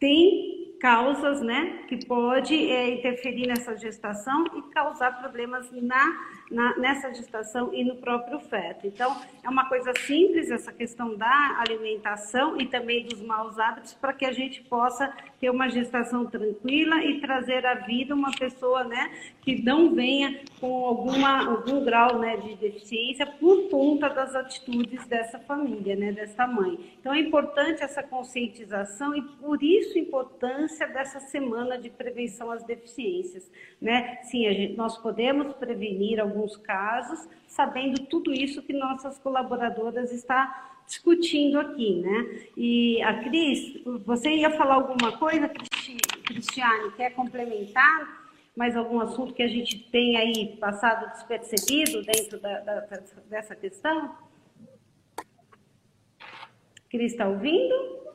tem 0.00 0.76
causas, 0.80 1.42
né, 1.42 1.84
que 1.88 2.06
pode 2.06 2.54
é, 2.54 2.88
interferir 2.90 3.46
nessa 3.46 3.76
gestação 3.76 4.44
e 4.56 4.62
causar 4.72 5.18
problemas 5.20 5.70
na 5.72 6.04
na, 6.50 6.76
nessa 6.78 7.12
gestação 7.12 7.72
e 7.72 7.84
no 7.84 7.96
próprio 7.96 8.40
feto. 8.40 8.86
Então, 8.86 9.16
é 9.42 9.48
uma 9.48 9.68
coisa 9.68 9.92
simples 10.06 10.50
essa 10.50 10.72
questão 10.72 11.16
da 11.16 11.62
alimentação 11.66 12.60
e 12.60 12.66
também 12.66 13.04
dos 13.04 13.20
maus 13.20 13.58
hábitos 13.58 13.94
para 13.94 14.12
que 14.12 14.24
a 14.24 14.32
gente 14.32 14.62
possa 14.62 15.12
ter 15.40 15.50
uma 15.50 15.68
gestação 15.68 16.26
tranquila 16.26 17.04
e 17.04 17.20
trazer 17.20 17.64
à 17.66 17.74
vida 17.74 18.14
uma 18.14 18.30
pessoa, 18.32 18.84
né, 18.84 19.10
que 19.42 19.62
não 19.62 19.94
venha 19.94 20.40
com 20.60 20.84
alguma, 20.84 21.46
algum 21.46 21.84
grau, 21.84 22.18
né, 22.18 22.36
de 22.36 22.54
deficiência 22.56 23.26
por 23.26 23.68
conta 23.68 24.08
das 24.08 24.34
atitudes 24.34 25.06
dessa 25.06 25.38
família, 25.38 25.96
né, 25.96 26.12
dessa 26.12 26.46
mãe. 26.46 26.78
Então, 27.00 27.12
é 27.12 27.20
importante 27.20 27.82
essa 27.82 28.02
conscientização 28.02 29.14
e 29.14 29.22
por 29.22 29.62
isso 29.62 29.96
a 29.96 30.00
importância 30.00 30.86
dessa 30.88 31.20
semana 31.20 31.78
de 31.78 31.90
prevenção 31.90 32.50
às 32.50 32.64
deficiências, 32.64 33.50
né? 33.80 34.18
Sim, 34.22 34.44
gente, 34.52 34.76
nós 34.76 34.96
podemos 34.98 35.52
prevenir 35.54 36.20
alguns 36.20 36.37
alguns 36.38 36.56
casos, 36.56 37.28
sabendo 37.48 38.06
tudo 38.06 38.32
isso 38.32 38.62
que 38.62 38.72
nossas 38.72 39.18
colaboradoras 39.18 40.12
está 40.12 40.70
discutindo 40.86 41.58
aqui, 41.58 42.00
né? 42.00 42.48
E 42.56 43.02
a 43.02 43.22
Cris, 43.24 43.82
você 44.06 44.30
ia 44.30 44.50
falar 44.50 44.76
alguma 44.76 45.18
coisa, 45.18 45.50
Cristiane, 46.24 46.92
quer 46.92 47.10
complementar 47.10 48.28
mais 48.56 48.76
algum 48.76 49.00
assunto 49.00 49.34
que 49.34 49.42
a 49.42 49.48
gente 49.48 49.78
tem 49.90 50.16
aí 50.16 50.56
passado 50.56 51.12
despercebido 51.12 52.02
dentro 52.02 52.40
da, 52.40 52.60
da, 52.60 52.80
dessa 53.28 53.54
questão? 53.54 54.16
Cris, 56.88 57.12
está 57.12 57.28
ouvindo? 57.28 58.07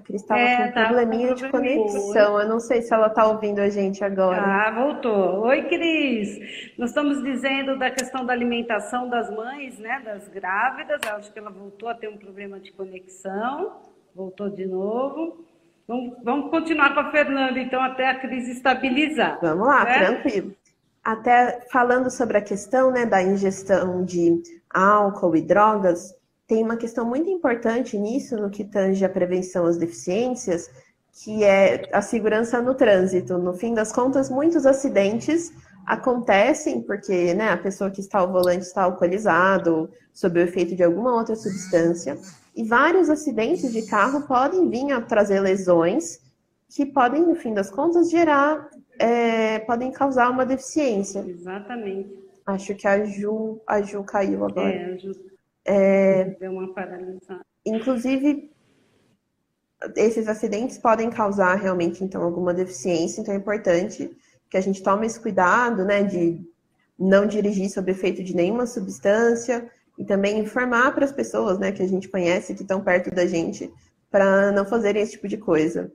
A 0.00 0.02
Cris 0.02 0.22
estava 0.22 0.40
é, 0.40 0.56
com 0.56 0.80
um 0.80 0.84
probleminha 0.86 1.34
de 1.34 1.48
conexão. 1.50 2.40
Eu 2.40 2.48
não 2.48 2.58
sei 2.58 2.80
se 2.80 2.92
ela 2.92 3.08
está 3.08 3.26
ouvindo 3.26 3.60
a 3.60 3.68
gente 3.68 4.02
agora. 4.02 4.40
Ah, 4.42 4.70
voltou. 4.70 5.42
Oi, 5.42 5.62
Cris. 5.64 6.72
Nós 6.78 6.90
estamos 6.90 7.22
dizendo 7.22 7.78
da 7.78 7.90
questão 7.90 8.24
da 8.24 8.32
alimentação 8.32 9.08
das 9.10 9.30
mães, 9.30 9.78
né? 9.78 10.00
Das 10.02 10.26
grávidas. 10.28 11.00
Eu 11.06 11.16
acho 11.16 11.30
que 11.30 11.38
ela 11.38 11.50
voltou 11.50 11.88
a 11.88 11.94
ter 11.94 12.08
um 12.08 12.16
problema 12.16 12.58
de 12.58 12.72
conexão. 12.72 13.76
Voltou 14.14 14.48
de 14.48 14.66
novo. 14.66 15.44
Vamos, 15.86 16.16
vamos 16.22 16.50
continuar 16.50 16.94
com 16.94 17.00
a 17.00 17.10
Fernanda, 17.10 17.58
então, 17.58 17.82
até 17.82 18.08
a 18.08 18.18
crise 18.20 18.52
estabilizar. 18.52 19.38
Vamos 19.42 19.66
lá, 19.66 19.84
né? 19.84 19.98
tranquilo. 19.98 20.54
Até 21.04 21.66
falando 21.70 22.10
sobre 22.10 22.38
a 22.38 22.42
questão 22.42 22.90
né, 22.90 23.04
da 23.04 23.22
ingestão 23.22 24.04
de 24.04 24.40
álcool 24.72 25.36
e 25.36 25.42
drogas, 25.42 26.14
tem 26.50 26.64
uma 26.64 26.76
questão 26.76 27.04
muito 27.04 27.30
importante 27.30 27.96
nisso, 27.96 28.36
no 28.36 28.50
que 28.50 28.64
tange 28.64 29.04
a 29.04 29.08
prevenção 29.08 29.66
às 29.66 29.76
deficiências, 29.76 30.68
que 31.12 31.44
é 31.44 31.88
a 31.92 32.02
segurança 32.02 32.60
no 32.60 32.74
trânsito. 32.74 33.38
No 33.38 33.52
fim 33.52 33.72
das 33.72 33.92
contas, 33.92 34.28
muitos 34.28 34.66
acidentes 34.66 35.52
acontecem 35.86 36.82
porque 36.82 37.34
né, 37.34 37.50
a 37.50 37.56
pessoa 37.56 37.88
que 37.88 38.00
está 38.00 38.18
ao 38.18 38.32
volante 38.32 38.64
está 38.64 38.82
alcoolizado, 38.82 39.88
sob 40.12 40.40
o 40.40 40.42
efeito 40.42 40.74
de 40.74 40.82
alguma 40.82 41.14
outra 41.14 41.36
substância. 41.36 42.18
E 42.56 42.64
vários 42.64 43.08
acidentes 43.08 43.72
de 43.72 43.82
carro 43.82 44.22
podem 44.22 44.68
vir 44.68 44.90
a 44.90 45.00
trazer 45.00 45.38
lesões 45.38 46.18
que 46.68 46.84
podem, 46.84 47.22
no 47.24 47.36
fim 47.36 47.54
das 47.54 47.70
contas, 47.70 48.10
gerar, 48.10 48.68
é, 48.98 49.60
podem 49.60 49.92
causar 49.92 50.28
uma 50.28 50.44
deficiência. 50.44 51.20
Exatamente. 51.20 52.12
Acho 52.44 52.74
que 52.74 52.88
a 52.88 53.04
Ju, 53.04 53.60
a 53.68 53.80
Ju 53.82 54.02
caiu 54.02 54.44
agora. 54.44 54.68
É, 54.68 54.94
a 54.94 54.96
Ju 54.96 55.30
é, 55.64 56.24
Deu 56.38 56.52
uma 56.52 56.72
paralisada. 56.72 57.44
Inclusive, 57.64 58.50
esses 59.96 60.28
acidentes 60.28 60.78
podem 60.78 61.10
causar 61.10 61.54
realmente, 61.54 62.04
então, 62.04 62.22
alguma 62.22 62.52
deficiência, 62.52 63.20
então 63.20 63.34
é 63.34 63.36
importante 63.36 64.10
que 64.48 64.56
a 64.56 64.60
gente 64.60 64.82
tome 64.82 65.06
esse 65.06 65.20
cuidado, 65.20 65.84
né, 65.84 66.02
de 66.02 66.40
não 66.98 67.26
dirigir 67.26 67.70
sob 67.70 67.90
efeito 67.90 68.22
de 68.22 68.34
nenhuma 68.34 68.66
substância 68.66 69.70
e 69.96 70.04
também 70.04 70.38
informar 70.38 70.94
para 70.94 71.04
as 71.04 71.12
pessoas, 71.12 71.58
né, 71.58 71.72
que 71.72 71.82
a 71.82 71.88
gente 71.88 72.08
conhece, 72.08 72.54
que 72.54 72.62
estão 72.62 72.82
perto 72.82 73.14
da 73.14 73.26
gente, 73.26 73.72
para 74.10 74.50
não 74.52 74.66
fazerem 74.66 75.02
esse 75.02 75.12
tipo 75.12 75.28
de 75.28 75.38
coisa. 75.38 75.92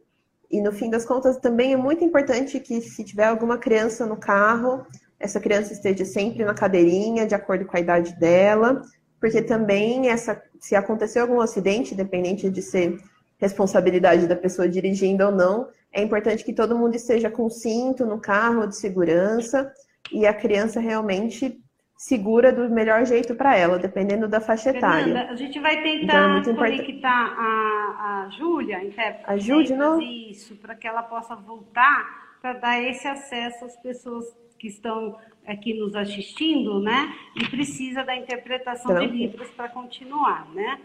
E 0.50 0.62
no 0.62 0.72
fim 0.72 0.90
das 0.90 1.06
contas, 1.06 1.38
também 1.38 1.74
é 1.74 1.78
muito 1.78 2.04
importante 2.04 2.60
que 2.60 2.82
se 2.82 3.04
tiver 3.04 3.26
alguma 3.26 3.58
criança 3.58 4.06
no 4.06 4.16
carro, 4.16 4.86
essa 5.20 5.40
criança 5.40 5.74
esteja 5.74 6.06
sempre 6.06 6.46
na 6.46 6.54
cadeirinha, 6.54 7.28
de 7.28 7.36
acordo 7.36 7.66
com 7.66 7.76
a 7.76 7.80
idade 7.80 8.18
dela, 8.18 8.82
porque 9.20 9.42
também 9.42 10.10
essa, 10.10 10.42
se 10.60 10.76
acontecer 10.76 11.20
algum 11.20 11.42
acidente, 11.42 11.94
independente 11.94 12.50
de 12.50 12.62
ser 12.62 13.00
responsabilidade 13.38 14.28
da 14.28 14.36
pessoa 14.36 14.68
dirigindo 14.68 15.26
ou 15.26 15.32
não, 15.32 15.68
é 15.92 16.02
importante 16.02 16.44
que 16.44 16.54
todo 16.54 16.78
mundo 16.78 16.96
esteja 16.96 17.30
com 17.30 17.50
cinto 17.50 18.06
no 18.06 18.20
carro 18.20 18.68
de 18.68 18.76
segurança 18.76 19.72
e 20.12 20.26
a 20.26 20.34
criança 20.34 20.80
realmente 20.80 21.60
segura 21.98 22.52
do 22.52 22.70
melhor 22.70 23.06
jeito 23.06 23.34
para 23.36 23.56
ela, 23.56 23.80
dependendo 23.80 24.28
da 24.28 24.42
faixa 24.42 24.70
etária. 24.70 25.06
Fernanda, 25.06 25.32
a 25.32 25.36
gente 25.36 25.60
vai 25.60 25.82
tentar 25.82 26.40
então, 26.40 26.54
é 26.54 26.56
conectar 26.56 27.36
a, 27.38 28.26
a 28.26 28.30
Júlia, 28.30 28.82
a 29.26 29.38
Júlia, 29.38 29.76
não? 29.78 30.02
isso, 30.02 30.56
para 30.58 30.76
que 30.76 30.88
ela 30.88 31.04
possa 31.04 31.36
voltar 31.36 32.26
para 32.42 32.54
dar 32.54 32.82
esse 32.82 33.08
acesso 33.08 33.66
às 33.66 33.76
pessoas 33.78 34.26
que 34.58 34.68
estão 34.68 35.18
aqui 35.46 35.74
nos 35.74 35.96
assistindo, 35.96 36.80
né? 36.80 37.14
E 37.36 37.48
precisa 37.48 38.04
da 38.04 38.16
interpretação 38.16 38.92
Tranquilo. 38.92 39.12
de 39.12 39.18
livros 39.18 39.50
para 39.52 39.70
continuar, 39.70 40.50
né? 40.54 40.80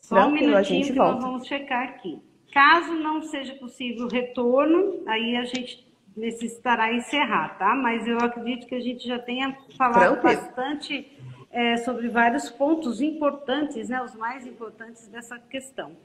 Só 0.00 0.16
Tranquilo, 0.16 0.46
um 0.46 0.50
minutinho 0.50 0.86
que 0.86 0.92
volta. 0.92 1.14
nós 1.14 1.22
vamos 1.22 1.46
checar 1.46 1.88
aqui. 1.88 2.20
Caso 2.52 2.92
não 2.94 3.22
seja 3.22 3.54
possível 3.54 4.06
o 4.06 4.10
retorno, 4.10 5.02
aí 5.06 5.36
a 5.36 5.44
gente 5.44 5.86
necessitará 6.16 6.92
encerrar, 6.92 7.56
tá? 7.58 7.74
Mas 7.74 8.06
eu 8.06 8.18
acredito 8.18 8.66
que 8.66 8.74
a 8.74 8.80
gente 8.80 9.06
já 9.06 9.18
tenha 9.18 9.56
falado 9.76 10.20
Tranquilo. 10.20 10.42
bastante 10.42 11.18
é, 11.50 11.76
sobre 11.78 12.08
vários 12.08 12.50
pontos 12.50 13.00
importantes, 13.00 13.88
né? 13.88 14.02
Os 14.02 14.14
mais 14.14 14.46
importantes 14.46 15.06
dessa 15.08 15.38
questão. 15.38 15.96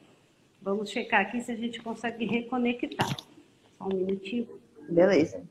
Vamos 0.61 0.89
checar 0.89 1.21
aqui 1.21 1.41
se 1.41 1.51
a 1.51 1.55
gente 1.55 1.81
consegue 1.81 2.25
reconectar. 2.25 3.15
Só 3.77 3.85
um 3.85 3.95
minutinho. 3.95 4.47
Beleza. 4.89 5.43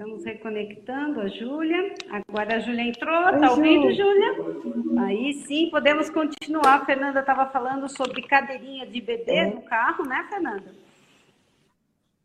Estamos 0.00 0.24
reconectando 0.24 1.20
a 1.20 1.28
Júlia. 1.28 1.94
Agora 2.10 2.56
a 2.56 2.58
Júlia 2.58 2.84
entrou. 2.84 3.34
Está 3.34 3.50
ouvindo, 3.50 3.92
Júlia? 3.92 5.04
Aí 5.04 5.34
sim, 5.46 5.68
podemos 5.70 6.08
continuar. 6.08 6.76
A 6.76 6.86
Fernanda 6.86 7.20
estava 7.20 7.44
falando 7.50 7.86
sobre 7.86 8.22
cadeirinha 8.22 8.86
de 8.86 8.98
bebê 8.98 9.30
é. 9.30 9.46
no 9.50 9.60
carro, 9.60 10.06
né, 10.06 10.26
Fernanda? 10.30 10.74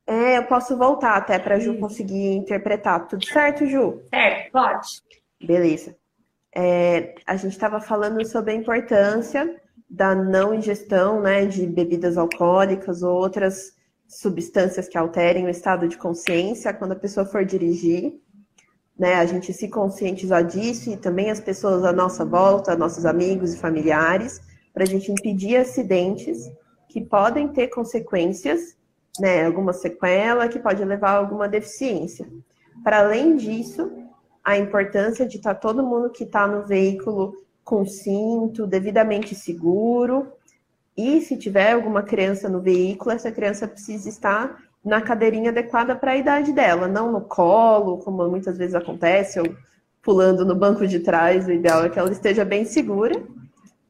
É, 0.07 0.37
eu 0.37 0.45
posso 0.45 0.77
voltar 0.77 1.17
até 1.17 1.37
para 1.37 1.55
a 1.55 1.59
Ju 1.59 1.77
conseguir 1.77 2.37
interpretar. 2.37 3.09
Tudo 3.09 3.25
certo, 3.25 3.65
Ju? 3.65 4.01
Certo, 4.09 4.51
pode. 4.53 4.87
Beleza. 5.43 5.97
É, 6.55 7.13
a 7.27 7.35
gente 7.35 7.51
estava 7.51 7.81
falando 7.81 8.25
sobre 8.25 8.53
a 8.53 8.55
importância 8.55 9.53
da 9.89 10.15
não 10.15 10.53
ingestão 10.53 11.19
né, 11.19 11.45
de 11.45 11.67
bebidas 11.67 12.17
alcoólicas 12.17 13.03
ou 13.03 13.17
outras 13.17 13.74
substâncias 14.07 14.87
que 14.87 14.97
alterem 14.97 15.45
o 15.45 15.49
estado 15.49 15.87
de 15.87 15.97
consciência 15.97 16.73
quando 16.73 16.93
a 16.93 16.97
pessoa 16.97 17.25
for 17.25 17.45
dirigir. 17.45 18.19
Né, 18.97 19.15
a 19.15 19.25
gente 19.25 19.51
se 19.51 19.67
conscientizar 19.67 20.45
disso 20.45 20.89
e 20.89 20.95
também 20.95 21.29
as 21.29 21.41
pessoas 21.41 21.83
à 21.83 21.91
nossa 21.91 22.23
volta, 22.23 22.77
nossos 22.77 23.05
amigos 23.05 23.53
e 23.53 23.57
familiares, 23.57 24.39
para 24.73 24.83
a 24.83 24.87
gente 24.87 25.11
impedir 25.11 25.57
acidentes 25.57 26.49
que 26.87 27.01
podem 27.01 27.49
ter 27.49 27.67
consequências, 27.67 28.77
né, 29.19 29.45
alguma 29.45 29.73
sequela 29.73 30.47
que 30.47 30.59
pode 30.59 30.81
levar 30.85 31.09
a 31.09 31.17
alguma 31.17 31.45
deficiência. 31.45 32.25
Para 32.85 32.99
além 32.99 33.35
disso, 33.35 33.91
a 34.41 34.57
importância 34.57 35.27
de 35.27 35.37
estar 35.37 35.55
tá 35.55 35.59
todo 35.59 35.83
mundo 35.83 36.09
que 36.09 36.23
está 36.23 36.47
no 36.47 36.65
veículo 36.65 37.33
com 37.65 37.85
cinto, 37.85 38.65
devidamente 38.65 39.35
seguro, 39.35 40.31
e 40.97 41.21
se 41.21 41.37
tiver 41.37 41.73
alguma 41.73 42.03
criança 42.03 42.47
no 42.47 42.61
veículo, 42.61 43.11
essa 43.11 43.31
criança 43.31 43.67
precisa 43.67 44.07
estar 44.07 44.63
na 44.83 45.01
cadeirinha 45.01 45.49
adequada 45.49 45.95
para 45.95 46.11
a 46.11 46.17
idade 46.17 46.53
dela, 46.53 46.87
não 46.87 47.11
no 47.11 47.21
colo, 47.21 47.97
como 47.97 48.27
muitas 48.29 48.57
vezes 48.57 48.75
acontece, 48.75 49.39
ou 49.39 49.55
pulando 50.01 50.45
no 50.45 50.55
banco 50.55 50.85
de 50.87 50.99
trás. 50.99 51.47
O 51.47 51.51
ideal 51.51 51.83
é 51.83 51.89
que 51.89 51.99
ela 51.99 52.11
esteja 52.11 52.45
bem 52.45 52.63
segura 52.63 53.21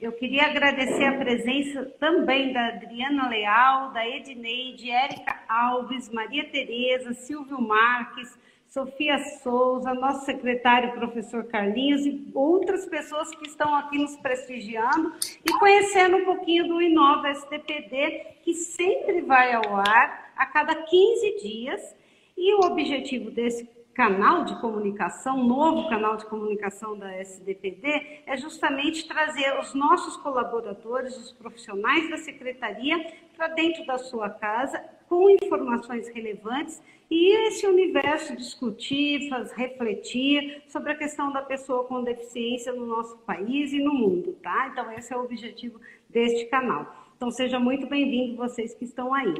Eu 0.00 0.12
queria 0.12 0.46
agradecer 0.46 1.04
a 1.04 1.18
presença 1.18 1.84
também 1.98 2.52
da 2.52 2.68
Adriana 2.68 3.28
Leal, 3.28 3.92
da 3.92 4.08
Edneide, 4.08 4.90
Érica 4.90 5.38
Alves, 5.48 6.08
Maria 6.08 6.44
Tereza, 6.48 7.12
Silvio 7.12 7.60
Marques, 7.60 8.36
Sofia 8.66 9.18
Souza, 9.42 9.92
nosso 9.94 10.24
secretário, 10.24 10.92
professor 10.92 11.44
Carlinhos, 11.44 12.06
e 12.06 12.30
outras 12.34 12.86
pessoas 12.86 13.30
que 13.34 13.46
estão 13.46 13.74
aqui 13.74 13.98
nos 13.98 14.16
prestigiando 14.16 15.12
e 15.44 15.52
conhecendo 15.58 16.16
um 16.16 16.24
pouquinho 16.24 16.66
do 16.66 16.80
Inova 16.80 17.30
STPD, 17.32 18.38
que 18.42 18.54
sempre 18.54 19.20
vai 19.20 19.52
ao 19.52 19.76
ar 19.76 20.32
a 20.36 20.46
cada 20.46 20.74
15 20.74 21.36
dias. 21.42 21.96
E 22.36 22.54
o 22.54 22.60
objetivo 22.60 23.30
desse 23.30 23.68
canal 24.00 24.44
de 24.46 24.58
comunicação, 24.62 25.44
novo 25.44 25.90
canal 25.90 26.16
de 26.16 26.24
comunicação 26.24 26.96
da 26.96 27.14
SDPD, 27.16 28.22
é 28.24 28.34
justamente 28.34 29.06
trazer 29.06 29.60
os 29.60 29.74
nossos 29.74 30.16
colaboradores, 30.16 31.14
os 31.18 31.32
profissionais 31.32 32.08
da 32.08 32.16
secretaria, 32.16 33.12
para 33.36 33.48
dentro 33.48 33.84
da 33.84 33.98
sua 33.98 34.30
casa, 34.30 34.82
com 35.06 35.28
informações 35.28 36.08
relevantes 36.08 36.82
e 37.10 37.46
esse 37.48 37.66
universo 37.66 38.34
discutir, 38.34 39.28
faz, 39.28 39.52
refletir 39.52 40.62
sobre 40.66 40.92
a 40.92 40.94
questão 40.94 41.30
da 41.30 41.42
pessoa 41.42 41.84
com 41.84 42.02
deficiência 42.02 42.72
no 42.72 42.86
nosso 42.86 43.18
país 43.18 43.70
e 43.74 43.80
no 43.80 43.92
mundo, 43.92 44.32
tá? 44.42 44.70
Então, 44.72 44.90
esse 44.92 45.12
é 45.12 45.16
o 45.18 45.24
objetivo 45.24 45.78
deste 46.08 46.46
canal. 46.46 46.86
Então, 47.18 47.30
seja 47.30 47.60
muito 47.60 47.86
bem-vindo 47.86 48.34
vocês 48.34 48.72
que 48.72 48.86
estão 48.86 49.12
aí. 49.12 49.34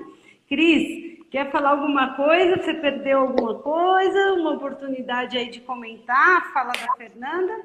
Cris, 0.46 1.19
quer 1.30 1.50
falar 1.50 1.70
alguma 1.70 2.14
coisa? 2.14 2.56
Você 2.56 2.74
perdeu 2.74 3.20
alguma 3.20 3.54
coisa? 3.60 4.32
Uma 4.34 4.54
oportunidade 4.54 5.38
aí 5.38 5.48
de 5.48 5.60
comentar? 5.60 6.52
Fala 6.52 6.72
da 6.72 6.94
Fernanda. 6.96 7.64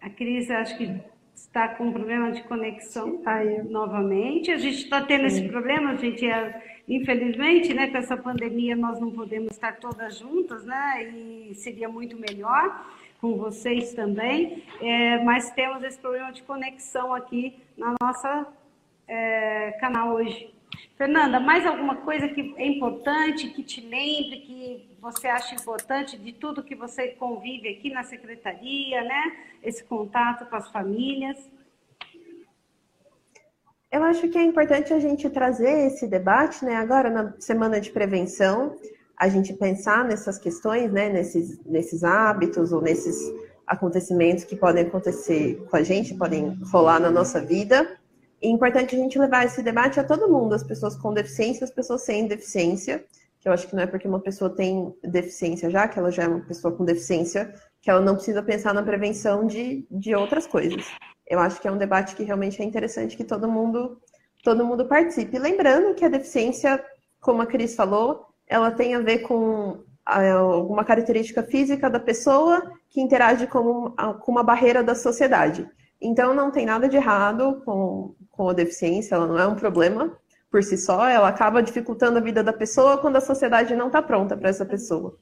A 0.00 0.10
Cris, 0.10 0.50
acho 0.50 0.76
que 0.76 1.00
está 1.34 1.68
com 1.68 1.84
um 1.84 1.92
problema 1.92 2.32
de 2.32 2.42
conexão 2.44 3.20
aí 3.26 3.62
novamente. 3.62 4.50
A 4.50 4.56
gente 4.56 4.78
está 4.78 5.02
tendo 5.02 5.26
esse 5.26 5.46
problema, 5.48 5.96
gente. 5.96 6.26
É, 6.26 6.80
infelizmente, 6.88 7.74
né, 7.74 7.88
com 7.88 7.98
essa 7.98 8.16
pandemia, 8.16 8.74
nós 8.74 8.98
não 8.98 9.10
podemos 9.10 9.52
estar 9.52 9.76
todas 9.76 10.18
juntas, 10.18 10.64
né? 10.64 11.04
E 11.04 11.54
seria 11.54 11.88
muito 11.88 12.16
melhor 12.16 12.86
com 13.20 13.36
vocês 13.36 13.92
também. 13.92 14.64
É, 14.80 15.22
mas 15.22 15.50
temos 15.50 15.84
esse 15.84 15.98
problema 15.98 16.32
de 16.32 16.42
conexão 16.42 17.14
aqui 17.14 17.56
na 17.76 17.94
nossa 18.00 18.46
é, 19.06 19.72
canal 19.80 20.14
hoje. 20.14 20.52
Fernanda, 20.96 21.40
mais 21.40 21.66
alguma 21.66 21.96
coisa 21.96 22.28
que 22.28 22.54
é 22.56 22.66
importante, 22.66 23.48
que 23.48 23.62
te 23.62 23.80
lembre, 23.80 24.40
que 24.40 24.96
você 25.00 25.26
acha 25.26 25.54
importante 25.54 26.16
de 26.16 26.32
tudo 26.32 26.62
que 26.62 26.74
você 26.74 27.08
convive 27.08 27.68
aqui 27.68 27.90
na 27.90 28.04
secretaria, 28.04 29.02
né? 29.02 29.36
Esse 29.62 29.82
contato 29.82 30.48
com 30.48 30.56
as 30.56 30.70
famílias? 30.70 31.36
Eu 33.90 34.04
acho 34.04 34.28
que 34.28 34.38
é 34.38 34.42
importante 34.42 34.92
a 34.92 34.98
gente 34.98 35.28
trazer 35.28 35.86
esse 35.86 36.06
debate, 36.06 36.64
né? 36.64 36.76
Agora 36.76 37.10
na 37.10 37.34
semana 37.38 37.80
de 37.80 37.90
prevenção, 37.90 38.76
a 39.16 39.28
gente 39.28 39.52
pensar 39.54 40.04
nessas 40.04 40.38
questões, 40.38 40.92
né? 40.92 41.08
Nesses, 41.08 41.64
nesses 41.64 42.04
hábitos 42.04 42.72
ou 42.72 42.80
nesses 42.80 43.18
acontecimentos 43.66 44.44
que 44.44 44.56
podem 44.56 44.84
acontecer 44.84 45.64
com 45.68 45.76
a 45.76 45.82
gente, 45.82 46.14
podem 46.14 46.58
rolar 46.70 47.00
na 47.00 47.10
nossa 47.10 47.40
vida 47.40 47.98
é 48.42 48.48
importante 48.48 48.96
a 48.96 48.98
gente 48.98 49.18
levar 49.18 49.44
esse 49.44 49.62
debate 49.62 50.00
a 50.00 50.04
todo 50.04 50.28
mundo, 50.28 50.54
as 50.54 50.64
pessoas 50.64 50.96
com 50.96 51.14
deficiência, 51.14 51.64
as 51.64 51.70
pessoas 51.70 52.02
sem 52.02 52.26
deficiência, 52.26 53.04
que 53.40 53.48
eu 53.48 53.52
acho 53.52 53.68
que 53.68 53.74
não 53.74 53.82
é 53.82 53.86
porque 53.86 54.06
uma 54.06 54.20
pessoa 54.20 54.50
tem 54.50 54.94
deficiência 55.02 55.70
já, 55.70 55.86
que 55.86 55.98
ela 55.98 56.10
já 56.10 56.24
é 56.24 56.28
uma 56.28 56.40
pessoa 56.40 56.74
com 56.74 56.84
deficiência, 56.84 57.54
que 57.80 57.90
ela 57.90 58.00
não 58.00 58.14
precisa 58.14 58.42
pensar 58.42 58.74
na 58.74 58.82
prevenção 58.82 59.46
de, 59.46 59.86
de 59.90 60.14
outras 60.14 60.46
coisas. 60.46 60.84
Eu 61.26 61.38
acho 61.38 61.60
que 61.60 61.66
é 61.66 61.72
um 61.72 61.78
debate 61.78 62.14
que 62.14 62.22
realmente 62.24 62.60
é 62.60 62.64
interessante 62.64 63.16
que 63.16 63.24
todo 63.24 63.48
mundo, 63.48 64.00
todo 64.44 64.66
mundo 64.66 64.86
participe. 64.86 65.38
Lembrando 65.38 65.94
que 65.94 66.04
a 66.04 66.08
deficiência, 66.08 66.84
como 67.20 67.42
a 67.42 67.46
Cris 67.46 67.74
falou, 67.74 68.26
ela 68.46 68.70
tem 68.70 68.94
a 68.94 69.00
ver 69.00 69.20
com 69.20 69.82
alguma 70.04 70.84
característica 70.84 71.42
física 71.42 71.88
da 71.88 72.00
pessoa 72.00 72.72
que 72.90 73.00
interage 73.00 73.46
com, 73.46 73.92
com 74.20 74.32
uma 74.32 74.42
barreira 74.42 74.82
da 74.82 74.94
sociedade. 74.94 75.68
Então, 76.00 76.34
não 76.34 76.50
tem 76.50 76.66
nada 76.66 76.88
de 76.88 76.96
errado 76.96 77.62
com, 77.64 78.14
com 78.32 78.48
a 78.48 78.52
deficiência, 78.52 79.14
ela 79.14 79.26
não 79.26 79.38
é 79.38 79.46
um 79.46 79.54
problema 79.54 80.18
por 80.50 80.62
si 80.62 80.76
só, 80.76 81.08
ela 81.08 81.28
acaba 81.28 81.62
dificultando 81.62 82.18
a 82.18 82.20
vida 82.20 82.42
da 82.42 82.52
pessoa 82.52 82.98
quando 82.98 83.16
a 83.16 83.20
sociedade 83.20 83.76
não 83.76 83.86
está 83.86 84.02
pronta 84.02 84.36
para 84.36 84.50
essa 84.50 84.66
pessoa. 84.66 85.16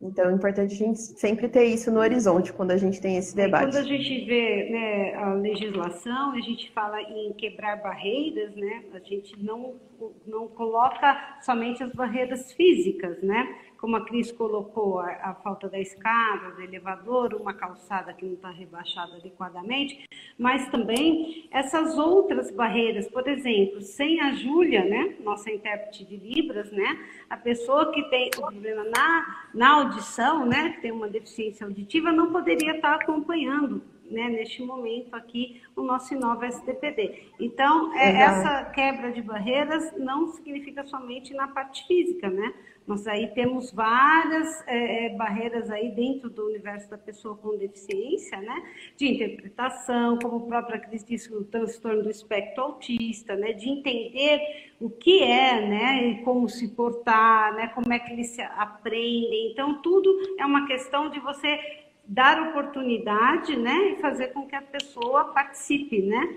Então, 0.00 0.28
é 0.28 0.32
importante 0.32 0.74
a 0.74 0.76
gente 0.76 0.98
sempre 0.98 1.48
ter 1.48 1.64
isso 1.64 1.90
no 1.90 2.00
horizonte 2.00 2.52
quando 2.52 2.72
a 2.72 2.76
gente 2.76 3.00
tem 3.00 3.16
esse 3.16 3.34
debate. 3.34 3.72
Quando 3.72 3.76
a 3.76 3.82
gente 3.82 4.24
vê 4.26 4.68
né, 4.70 5.14
a 5.14 5.32
legislação, 5.32 6.32
a 6.32 6.40
gente 6.40 6.70
fala 6.72 7.00
em 7.00 7.32
quebrar 7.32 7.76
barreiras, 7.82 8.54
né? 8.54 8.84
A 8.92 8.98
gente 8.98 9.42
não, 9.42 9.80
não 10.26 10.46
coloca 10.48 11.38
somente 11.40 11.82
as 11.82 11.90
barreiras 11.92 12.52
físicas, 12.52 13.22
né? 13.22 13.48
Como 13.84 13.96
a 13.96 14.00
Cris 14.06 14.32
colocou, 14.32 14.98
a, 14.98 15.10
a, 15.10 15.34
falta 15.34 15.68
da 15.68 15.78
escada, 15.78 16.52
do 16.52 16.62
elevador, 16.62 17.34
uma 17.34 17.52
calçada 17.52 18.14
que 18.14 18.24
não 18.24 18.32
está 18.32 18.48
rebaixada 18.48 19.16
adequadamente, 19.16 20.08
mas 20.38 20.66
também 20.70 21.46
essas 21.50 21.98
outras 21.98 22.50
barreiras, 22.50 23.06
por 23.08 23.28
exemplo, 23.28 23.82
sem 23.82 24.22
a 24.22 24.32
Júlia, 24.32 24.86
né, 24.86 25.16
nossa 25.22 25.50
intérprete 25.50 26.02
de 26.02 26.16
Libras, 26.16 26.72
né, 26.72 26.98
a 27.28 27.36
pessoa 27.36 27.92
que 27.92 28.02
tem 28.08 28.30
o 28.38 28.40
problema 28.40 28.84
na, 28.84 29.48
na 29.52 29.68
audição, 29.74 30.46
né, 30.46 30.70
que 30.70 30.80
tem 30.80 30.90
uma 30.90 31.06
deficiência 31.06 31.66
auditiva, 31.66 32.10
não 32.10 32.32
poderia 32.32 32.76
estar 32.76 32.96
tá 32.96 33.04
acompanhando 33.04 33.82
né, 34.10 34.28
neste 34.28 34.62
momento 34.62 35.14
aqui 35.14 35.62
o 35.74 35.82
nosso 35.82 36.14
Inova 36.14 36.46
STPD. 36.46 37.32
Então, 37.40 37.94
é, 37.94 38.22
essa 38.22 38.64
quebra 38.66 39.12
de 39.12 39.22
barreiras 39.22 39.92
não 39.98 40.28
significa 40.28 40.84
somente 40.84 41.34
na 41.34 41.48
parte 41.48 41.86
física, 41.86 42.28
né? 42.28 42.52
Nós 42.86 43.06
aí 43.06 43.28
temos 43.28 43.72
várias 43.72 44.62
é, 44.66 45.06
é, 45.06 45.16
barreiras 45.16 45.70
aí 45.70 45.90
dentro 45.90 46.28
do 46.28 46.46
universo 46.46 46.90
da 46.90 46.98
pessoa 46.98 47.34
com 47.34 47.56
deficiência, 47.56 48.38
né? 48.38 48.62
De 48.94 49.08
interpretação, 49.08 50.18
como 50.18 50.36
a 50.36 50.40
própria 50.46 50.78
Cris 50.78 51.02
disse, 51.02 51.34
o 51.34 51.44
transtorno 51.44 52.02
do 52.02 52.10
espectro 52.10 52.62
autista, 52.62 53.36
né? 53.36 53.54
De 53.54 53.70
entender 53.70 54.74
o 54.78 54.90
que 54.90 55.22
é, 55.22 55.66
né? 55.66 56.08
E 56.08 56.22
como 56.24 56.46
se 56.46 56.68
portar, 56.68 57.54
né? 57.54 57.68
Como 57.68 57.90
é 57.90 57.98
que 57.98 58.12
eles 58.12 58.28
se 58.28 58.42
aprendem. 58.42 59.52
Então, 59.52 59.80
tudo 59.80 60.10
é 60.38 60.44
uma 60.44 60.66
questão 60.66 61.08
de 61.08 61.18
você 61.20 61.58
dar 62.06 62.50
oportunidade, 62.50 63.56
né? 63.56 63.92
E 63.92 63.96
fazer 63.96 64.28
com 64.28 64.46
que 64.46 64.54
a 64.54 64.60
pessoa 64.60 65.32
participe, 65.32 66.02
né? 66.02 66.36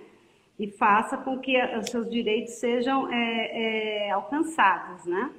E 0.58 0.72
faça 0.72 1.18
com 1.18 1.38
que 1.40 1.62
os 1.76 1.90
seus 1.90 2.10
direitos 2.10 2.54
sejam 2.54 3.12
é, 3.12 4.06
é, 4.06 4.12
alcançados, 4.12 5.06
né? 5.06 5.30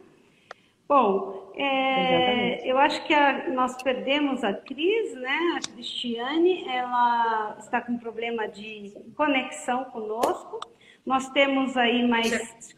Bom, 0.88 1.52
é, 1.54 2.66
eu 2.66 2.78
acho 2.78 3.04
que 3.04 3.12
a, 3.12 3.50
nós 3.50 3.82
perdemos 3.82 4.42
a 4.42 4.54
Cris, 4.54 5.14
né? 5.16 5.38
A 5.58 5.72
Cristiane, 5.72 6.66
ela 6.66 7.56
está 7.58 7.82
com 7.82 7.98
problema 7.98 8.48
de 8.48 8.94
conexão 9.14 9.84
conosco. 9.84 10.58
Nós 11.04 11.28
temos 11.30 11.76
aí 11.76 12.08
mais 12.08 12.30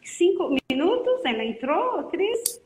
cinco 0.03 0.53
minutos. 0.69 1.23
Ela 1.23 1.45
entrou, 1.45 2.03
Cris? 2.09 2.61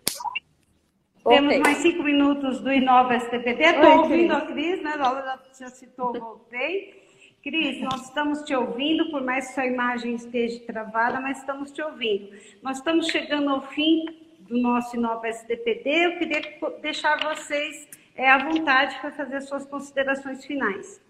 Temos 1.28 1.58
mais 1.60 1.78
cinco 1.78 2.02
minutos 2.02 2.60
do 2.62 2.74
Inova 2.74 3.16
STPD. 3.16 3.64
Estou 3.64 3.98
ouvindo 4.00 4.34
Cris. 4.34 4.44
a 4.44 4.46
Cris, 4.48 4.82
né? 4.82 4.92
Ela 4.96 5.44
já 5.60 5.68
citou, 5.68 6.12
voltei. 6.12 7.06
Cris, 7.44 7.80
nós 7.82 8.08
estamos 8.08 8.42
te 8.42 8.56
ouvindo, 8.56 9.12
por 9.12 9.24
mais 9.24 9.50
que 9.50 9.54
sua 9.54 9.68
imagem 9.68 10.16
esteja 10.16 10.60
travada, 10.66 11.22
mas 11.22 11.38
estamos 11.38 11.72
te 11.72 11.84
ouvindo. 11.84 12.36
Nós 12.64 12.78
estamos 12.78 13.06
chegando 13.10 13.52
ao 13.52 13.62
fim 13.68 14.25
do 14.48 14.58
nosso 14.58 14.96
Inova 14.96 15.28
SDPD, 15.28 15.90
eu 15.90 16.20
queria 16.20 16.42
deixar 16.82 17.18
vocês 17.24 17.88
é, 18.16 18.30
à 18.30 18.38
vontade 18.38 19.00
para 19.00 19.12
fazer 19.12 19.42
suas 19.42 19.66
considerações 19.66 20.46
finais. 20.46 21.02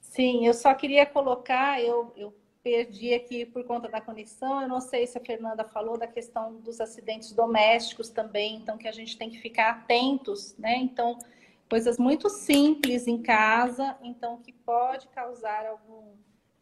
Sim, 0.00 0.46
eu 0.46 0.54
só 0.54 0.74
queria 0.74 1.06
colocar, 1.06 1.80
eu, 1.80 2.12
eu 2.16 2.34
perdi 2.62 3.12
aqui 3.14 3.46
por 3.46 3.64
conta 3.64 3.88
da 3.88 4.00
conexão, 4.00 4.62
eu 4.62 4.68
não 4.68 4.80
sei 4.80 5.06
se 5.06 5.18
a 5.18 5.20
Fernanda 5.20 5.64
falou 5.64 5.98
da 5.98 6.06
questão 6.06 6.56
dos 6.56 6.80
acidentes 6.80 7.32
domésticos 7.32 8.10
também, 8.10 8.56
então 8.56 8.76
que 8.76 8.86
a 8.86 8.92
gente 8.92 9.16
tem 9.16 9.30
que 9.30 9.38
ficar 9.38 9.70
atentos, 9.70 10.56
né? 10.58 10.76
Então, 10.76 11.18
coisas 11.68 11.98
muito 11.98 12.28
simples 12.28 13.06
em 13.06 13.22
casa, 13.22 13.96
então 14.02 14.36
que 14.36 14.52
pode 14.52 15.08
causar 15.08 15.66
algum 15.66 16.14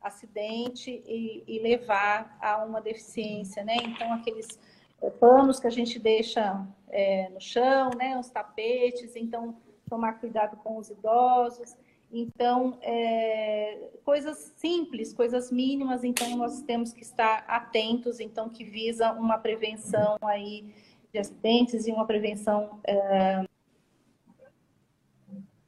acidente 0.03 1.03
e, 1.07 1.45
e 1.47 1.59
levar 1.59 2.37
a 2.41 2.65
uma 2.65 2.81
deficiência, 2.81 3.63
né? 3.65 3.77
Então, 3.77 4.13
aqueles 4.13 4.59
é, 5.03 5.11
panos 5.11 5.61
que 5.61 5.67
a 5.67 5.71
gente 5.71 5.99
deixa 5.99 6.67
é, 6.89 7.29
no 7.29 7.41
chão, 7.41 7.91
né? 7.97 8.19
Os 8.19 8.31
tapetes, 8.31 9.15
então, 9.17 9.57
tomar 9.89 10.15
cuidado 10.15 10.57
com 10.59 10.77
os 10.79 10.91
idosos. 10.91 11.77
Então, 12.13 12.77
é, 12.83 13.91
coisas 14.05 14.53
simples, 14.57 15.13
coisas 15.13 15.53
mínimas, 15.53 16.03
então 16.03 16.37
nós 16.37 16.61
temos 16.63 16.93
que 16.93 17.03
estar 17.03 17.45
atentos, 17.47 18.19
então, 18.19 18.49
que 18.49 18.65
visa 18.65 19.13
uma 19.13 19.39
prevenção 19.39 20.17
aí 20.23 20.75
de 21.13 21.19
acidentes 21.21 21.87
e 21.87 21.93
uma 21.93 22.07
prevenção, 22.07 22.81
é, 22.85 23.45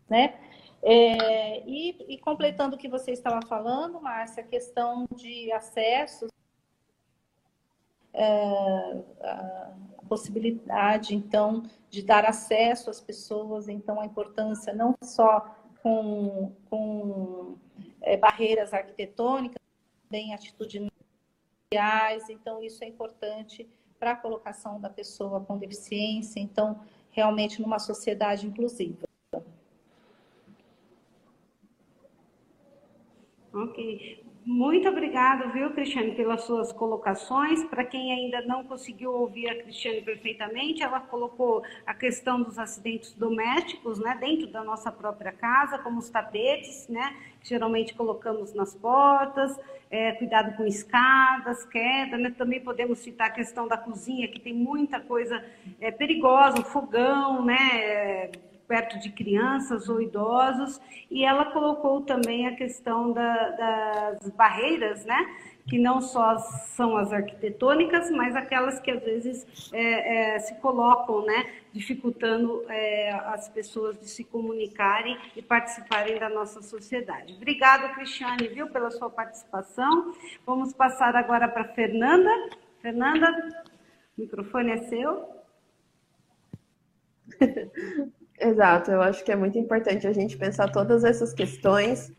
né? 0.09 0.35
É, 0.85 1.63
e, 1.65 2.15
e, 2.15 2.19
completando 2.19 2.75
o 2.75 2.79
que 2.79 2.89
você 2.89 3.13
estava 3.13 3.41
falando, 3.47 4.01
Márcia, 4.01 4.43
a 4.43 4.47
questão 4.47 5.07
de 5.15 5.53
acesso, 5.53 6.27
é, 8.13 9.05
a 9.23 9.73
possibilidade, 10.09 11.15
então, 11.15 11.63
de 11.89 12.03
dar 12.03 12.25
acesso 12.25 12.91
às 12.91 13.01
pessoas, 13.01 13.69
então, 13.69 14.01
a 14.01 14.07
importância 14.07 14.75
não 14.75 14.95
só 15.05 15.55
com, 15.83 16.53
com 16.69 17.57
é, 18.01 18.17
barreiras 18.17 18.75
arquitetônicas, 18.75 19.63
também 20.09 20.35
atitudinais, 20.35 20.91
então, 22.29 22.61
isso 22.61 22.83
é 22.83 22.89
importante 22.89 23.69
para 24.01 24.13
a 24.13 24.17
colocação 24.17 24.81
da 24.81 24.91
pessoa 24.91 25.41
com 25.41 25.57
deficiência, 25.57 26.41
então, 26.41 26.81
realmente 27.13 27.63
numa 27.63 27.79
sociedade 27.79 28.49
inclusiva. 28.49 29.12
Ok. 33.63 34.33
Muito 34.45 34.89
obrigada, 34.89 35.47
viu, 35.51 35.71
Cristiane, 35.71 36.17
pelas 36.17 36.43
suas 36.43 36.73
colocações. 36.73 37.63
Para 37.67 37.85
quem 37.85 38.11
ainda 38.13 38.43
não 38.43 38.65
conseguiu 38.65 39.13
ouvir 39.13 39.49
a 39.49 39.63
Cristiane 39.63 40.03
perfeitamente, 40.03 40.83
ela 40.83 40.99
colocou 40.99 41.63
a 41.87 41.95
questão 41.95 42.43
dos 42.43 42.59
acidentes 42.59 43.13
domésticos, 43.13 44.01
né, 44.01 44.17
dentro 44.19 44.49
da 44.49 44.65
nossa 44.65 44.91
própria 44.91 45.31
casa, 45.31 45.79
como 45.79 46.01
os 46.01 46.11
tapetes, 46.11 46.89
né, 46.89 47.15
que 47.41 47.51
geralmente 47.51 47.95
colocamos 47.95 48.53
nas 48.53 48.75
portas, 48.75 49.57
é, 49.89 50.11
cuidado 50.13 50.57
com 50.57 50.67
escadas, 50.67 51.65
queda, 51.67 52.19
né, 52.19 52.35
também 52.37 52.61
podemos 52.61 52.99
citar 52.99 53.29
a 53.29 53.31
questão 53.31 53.69
da 53.69 53.77
cozinha, 53.77 54.27
que 54.27 54.41
tem 54.41 54.53
muita 54.53 54.99
coisa 54.99 55.41
é, 55.81 55.93
perigosa, 55.93 56.65
fogão, 56.65 57.45
né, 57.45 57.59
é, 57.75 58.31
perto 58.67 58.99
de 58.99 59.11
crianças 59.11 59.89
ou 59.89 60.01
idosos, 60.01 60.81
e 61.11 61.25
ela 61.25 61.47
colocou 61.47 62.01
também 62.03 62.47
a 62.47 62.57
questão 62.57 63.13
da, 63.13 63.51
das 63.51 64.31
barreiras, 64.31 65.05
né? 65.05 65.27
que 65.67 65.79
não 65.79 66.01
só 66.01 66.39
são 66.39 66.97
as 66.97 67.13
arquitetônicas, 67.13 68.11
mas 68.11 68.35
aquelas 68.35 68.81
que 68.81 68.91
às 68.91 69.03
vezes 69.03 69.71
é, 69.73 70.35
é, 70.35 70.39
se 70.39 70.55
colocam, 70.57 71.25
né, 71.25 71.53
dificultando 71.73 72.65
é, 72.69 73.13
as 73.27 73.49
pessoas 73.49 73.99
de 73.99 74.09
se 74.09 74.25
comunicarem 74.25 75.17
e 75.37 75.43
participarem 75.43 76.19
da 76.19 76.29
nossa 76.29 76.61
sociedade. 76.63 77.35
Obrigada, 77.35 77.91
Cristiane, 77.91 78.49
viu, 78.49 78.69
pela 78.69 78.91
sua 78.91 79.09
participação. 79.09 80.15
Vamos 80.45 80.73
passar 80.73 81.15
agora 81.15 81.49
para 81.49 81.65
Fernanda. 81.65 82.31
Fernanda, 82.81 83.31
o 84.19 84.21
microfone 84.23 84.73
é 84.73 84.77
seu. 84.79 85.29
Exato, 88.45 88.91
eu 88.91 89.01
acho 89.01 89.25
que 89.25 89.31
é 89.31 89.37
muito 89.37 89.57
importante 89.57 90.05
a 90.05 90.13
gente 90.13 90.37
pensar 90.37 90.69
todas 90.69 91.05
essas 91.05 91.33
questões, 91.33 92.11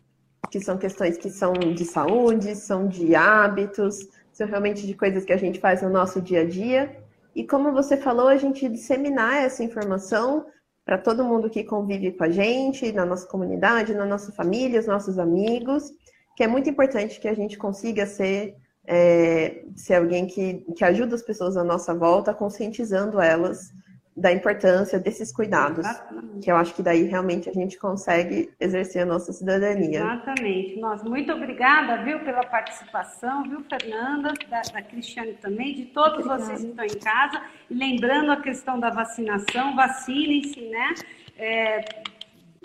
que 0.50 0.58
são 0.58 0.78
questões 0.78 1.18
que 1.18 1.28
são 1.28 1.52
de 1.52 1.84
saúde, 1.84 2.56
são 2.56 2.88
de 2.88 3.14
hábitos, 3.14 3.98
são 4.32 4.46
realmente 4.46 4.86
de 4.86 4.94
coisas 4.94 5.22
que 5.22 5.34
a 5.34 5.36
gente 5.36 5.60
faz 5.60 5.82
no 5.82 5.90
nosso 5.90 6.22
dia 6.22 6.40
a 6.40 6.44
dia. 6.46 6.96
E 7.36 7.46
como 7.46 7.72
você 7.72 7.98
falou, 7.98 8.26
a 8.26 8.38
gente 8.38 8.66
disseminar 8.70 9.44
essa 9.44 9.62
informação 9.62 10.46
para 10.82 10.96
todo 10.96 11.24
mundo 11.24 11.50
que 11.50 11.62
convive 11.62 12.12
com 12.12 12.24
a 12.24 12.30
gente, 12.30 12.90
na 12.90 13.04
nossa 13.04 13.28
comunidade, 13.28 13.92
na 13.92 14.06
nossa 14.06 14.32
família, 14.32 14.80
os 14.80 14.86
nossos 14.86 15.18
amigos, 15.18 15.92
que 16.34 16.42
é 16.42 16.46
muito 16.46 16.70
importante 16.70 17.20
que 17.20 17.28
a 17.28 17.34
gente 17.34 17.58
consiga 17.58 18.06
ser, 18.06 18.56
é, 18.86 19.62
ser 19.76 19.96
alguém 19.96 20.26
que, 20.26 20.64
que 20.74 20.84
ajuda 20.86 21.16
as 21.16 21.22
pessoas 21.22 21.54
à 21.58 21.62
nossa 21.62 21.94
volta, 21.94 22.32
conscientizando 22.32 23.20
elas 23.20 23.74
da 24.16 24.32
importância 24.32 24.98
desses 24.98 25.32
cuidados, 25.32 25.84
Exatamente. 25.84 26.40
que 26.40 26.50
eu 26.50 26.56
acho 26.56 26.74
que 26.74 26.82
daí 26.82 27.02
realmente 27.02 27.48
a 27.48 27.52
gente 27.52 27.76
consegue 27.76 28.48
exercer 28.60 29.02
a 29.02 29.06
nossa 29.06 29.32
cidadania. 29.32 30.00
Exatamente. 30.00 30.78
Nós 30.78 31.02
muito 31.02 31.32
obrigada, 31.32 32.02
viu, 32.04 32.20
pela 32.20 32.44
participação, 32.44 33.42
viu, 33.42 33.64
Fernanda, 33.68 34.32
da, 34.48 34.62
da 34.72 34.82
Cristiane 34.82 35.32
também, 35.34 35.74
de 35.74 35.86
todos 35.86 36.20
obrigada. 36.20 36.44
vocês 36.44 36.60
que 36.60 36.68
estão 36.68 36.84
em 36.84 36.98
casa, 37.00 37.42
e 37.68 37.74
lembrando 37.74 38.30
a 38.30 38.40
questão 38.40 38.78
da 38.78 38.90
vacinação, 38.90 39.74
vacinem-se, 39.74 40.60
né? 40.60 40.94
É, 41.36 41.84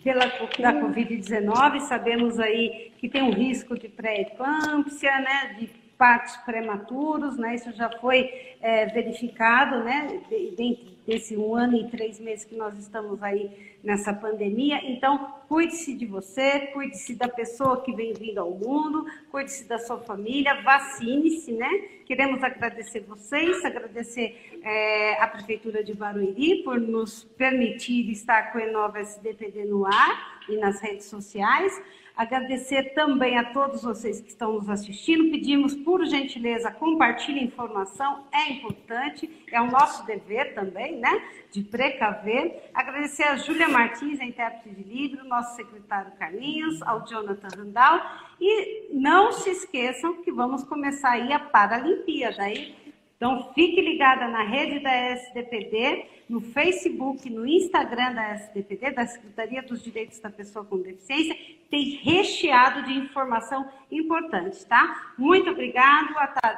pela 0.04 0.26
da 0.26 0.74
Covid-19, 0.82 1.80
sabemos 1.82 2.40
aí 2.40 2.94
que 2.98 3.10
tem 3.10 3.22
um 3.22 3.32
risco 3.32 3.78
de 3.78 3.90
pré-eclâmpsia, 3.90 5.20
né, 5.20 5.56
de 5.60 5.70
partos 6.00 6.38
prematuros, 6.38 7.38
né? 7.38 7.56
Isso 7.56 7.74
já 7.74 7.92
foi 8.00 8.56
é, 8.62 8.86
verificado, 8.86 9.84
né? 9.84 10.22
Dentro 10.56 10.98
desse 11.06 11.36
um 11.36 11.56
ano 11.56 11.76
e 11.76 11.90
três 11.90 12.20
meses 12.20 12.46
que 12.46 12.56
nós 12.56 12.78
estamos 12.78 13.22
aí 13.22 13.76
nessa 13.84 14.14
pandemia. 14.14 14.80
Então, 14.90 15.34
cuide-se 15.50 15.94
de 15.94 16.06
você, 16.06 16.68
cuide-se 16.68 17.16
da 17.16 17.28
pessoa 17.28 17.82
que 17.82 17.92
vem 17.94 18.14
vindo 18.14 18.38
ao 18.38 18.52
mundo, 18.52 19.06
cuide-se 19.30 19.68
da 19.68 19.78
sua 19.78 19.98
família, 19.98 20.62
vacine-se, 20.62 21.52
né? 21.52 21.70
Queremos 22.06 22.42
agradecer 22.42 23.02
vocês, 23.02 23.66
agradecer 23.66 24.62
é, 24.64 25.22
a 25.22 25.28
Prefeitura 25.28 25.84
de 25.84 25.94
Barueri 25.94 26.64
por 26.64 26.80
nos 26.80 27.24
permitir 27.24 28.10
estar 28.10 28.54
com 28.54 28.58
o 28.58 28.62
Enova 28.62 29.00
SDPD 29.00 29.66
no 29.66 29.86
ar 29.86 30.44
e 30.48 30.56
nas 30.56 30.80
redes 30.80 31.08
sociais. 31.08 31.74
Agradecer 32.20 32.94
também 32.94 33.38
a 33.38 33.46
todos 33.46 33.82
vocês 33.82 34.20
que 34.20 34.28
estão 34.28 34.52
nos 34.52 34.70
assistindo. 34.70 35.32
Pedimos, 35.32 35.74
por 35.74 36.06
gentileza, 36.06 36.70
compartilhe 36.70 37.42
informação, 37.42 38.26
é 38.34 38.52
importante, 38.52 39.30
é 39.50 39.62
o 39.62 39.72
nosso 39.72 40.06
dever 40.06 40.54
também, 40.54 40.98
né? 40.98 41.24
De 41.50 41.64
precaver. 41.64 42.70
Agradecer 42.74 43.24
a 43.24 43.38
Júlia 43.38 43.70
Martins, 43.70 44.20
a 44.20 44.26
intérprete 44.26 44.70
de 44.70 44.84
livro, 44.84 45.24
nosso 45.30 45.56
secretário 45.56 46.12
Carlinhos, 46.20 46.82
ao 46.82 47.08
Jonathan 47.08 47.48
Randall. 47.56 48.02
E 48.38 48.90
não 48.92 49.32
se 49.32 49.52
esqueçam 49.52 50.22
que 50.22 50.30
vamos 50.30 50.66
começar 50.66 51.12
aí 51.12 51.32
a 51.32 51.40
Paralimpíada. 51.40 52.44
Aí 52.44 52.76
então, 53.16 53.52
fique 53.54 53.82
ligada 53.82 54.28
na 54.28 54.44
rede 54.44 54.80
da 54.80 54.94
SDPD, 54.94 56.06
no 56.30 56.40
Facebook, 56.40 57.30
no 57.30 57.46
Instagram 57.46 58.14
da 58.14 58.32
SDPD, 58.32 58.92
da 58.92 59.06
Secretaria 59.06 59.62
dos 59.62 59.84
Direitos 59.84 60.22
da 60.22 60.30
Pessoa 60.30 60.64
com 60.64 60.78
Deficiência. 60.80 61.36
Tem 61.70 61.84
recheado 62.04 62.84
de 62.84 62.94
informação 62.94 63.70
importante, 63.92 64.66
tá? 64.66 65.14
Muito 65.18 65.50
obrigado. 65.52 66.16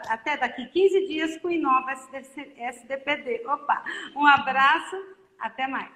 Até 0.08 0.38
daqui 0.38 0.66
15 0.66 1.08
dias 1.08 1.38
com 1.38 1.50
o 1.50 1.52
Inova 1.52 1.92
SDPD. 1.92 3.44
Opa! 3.46 3.84
Um 4.16 4.26
abraço. 4.26 4.96
Até 5.40 5.68
mais. 5.68 5.90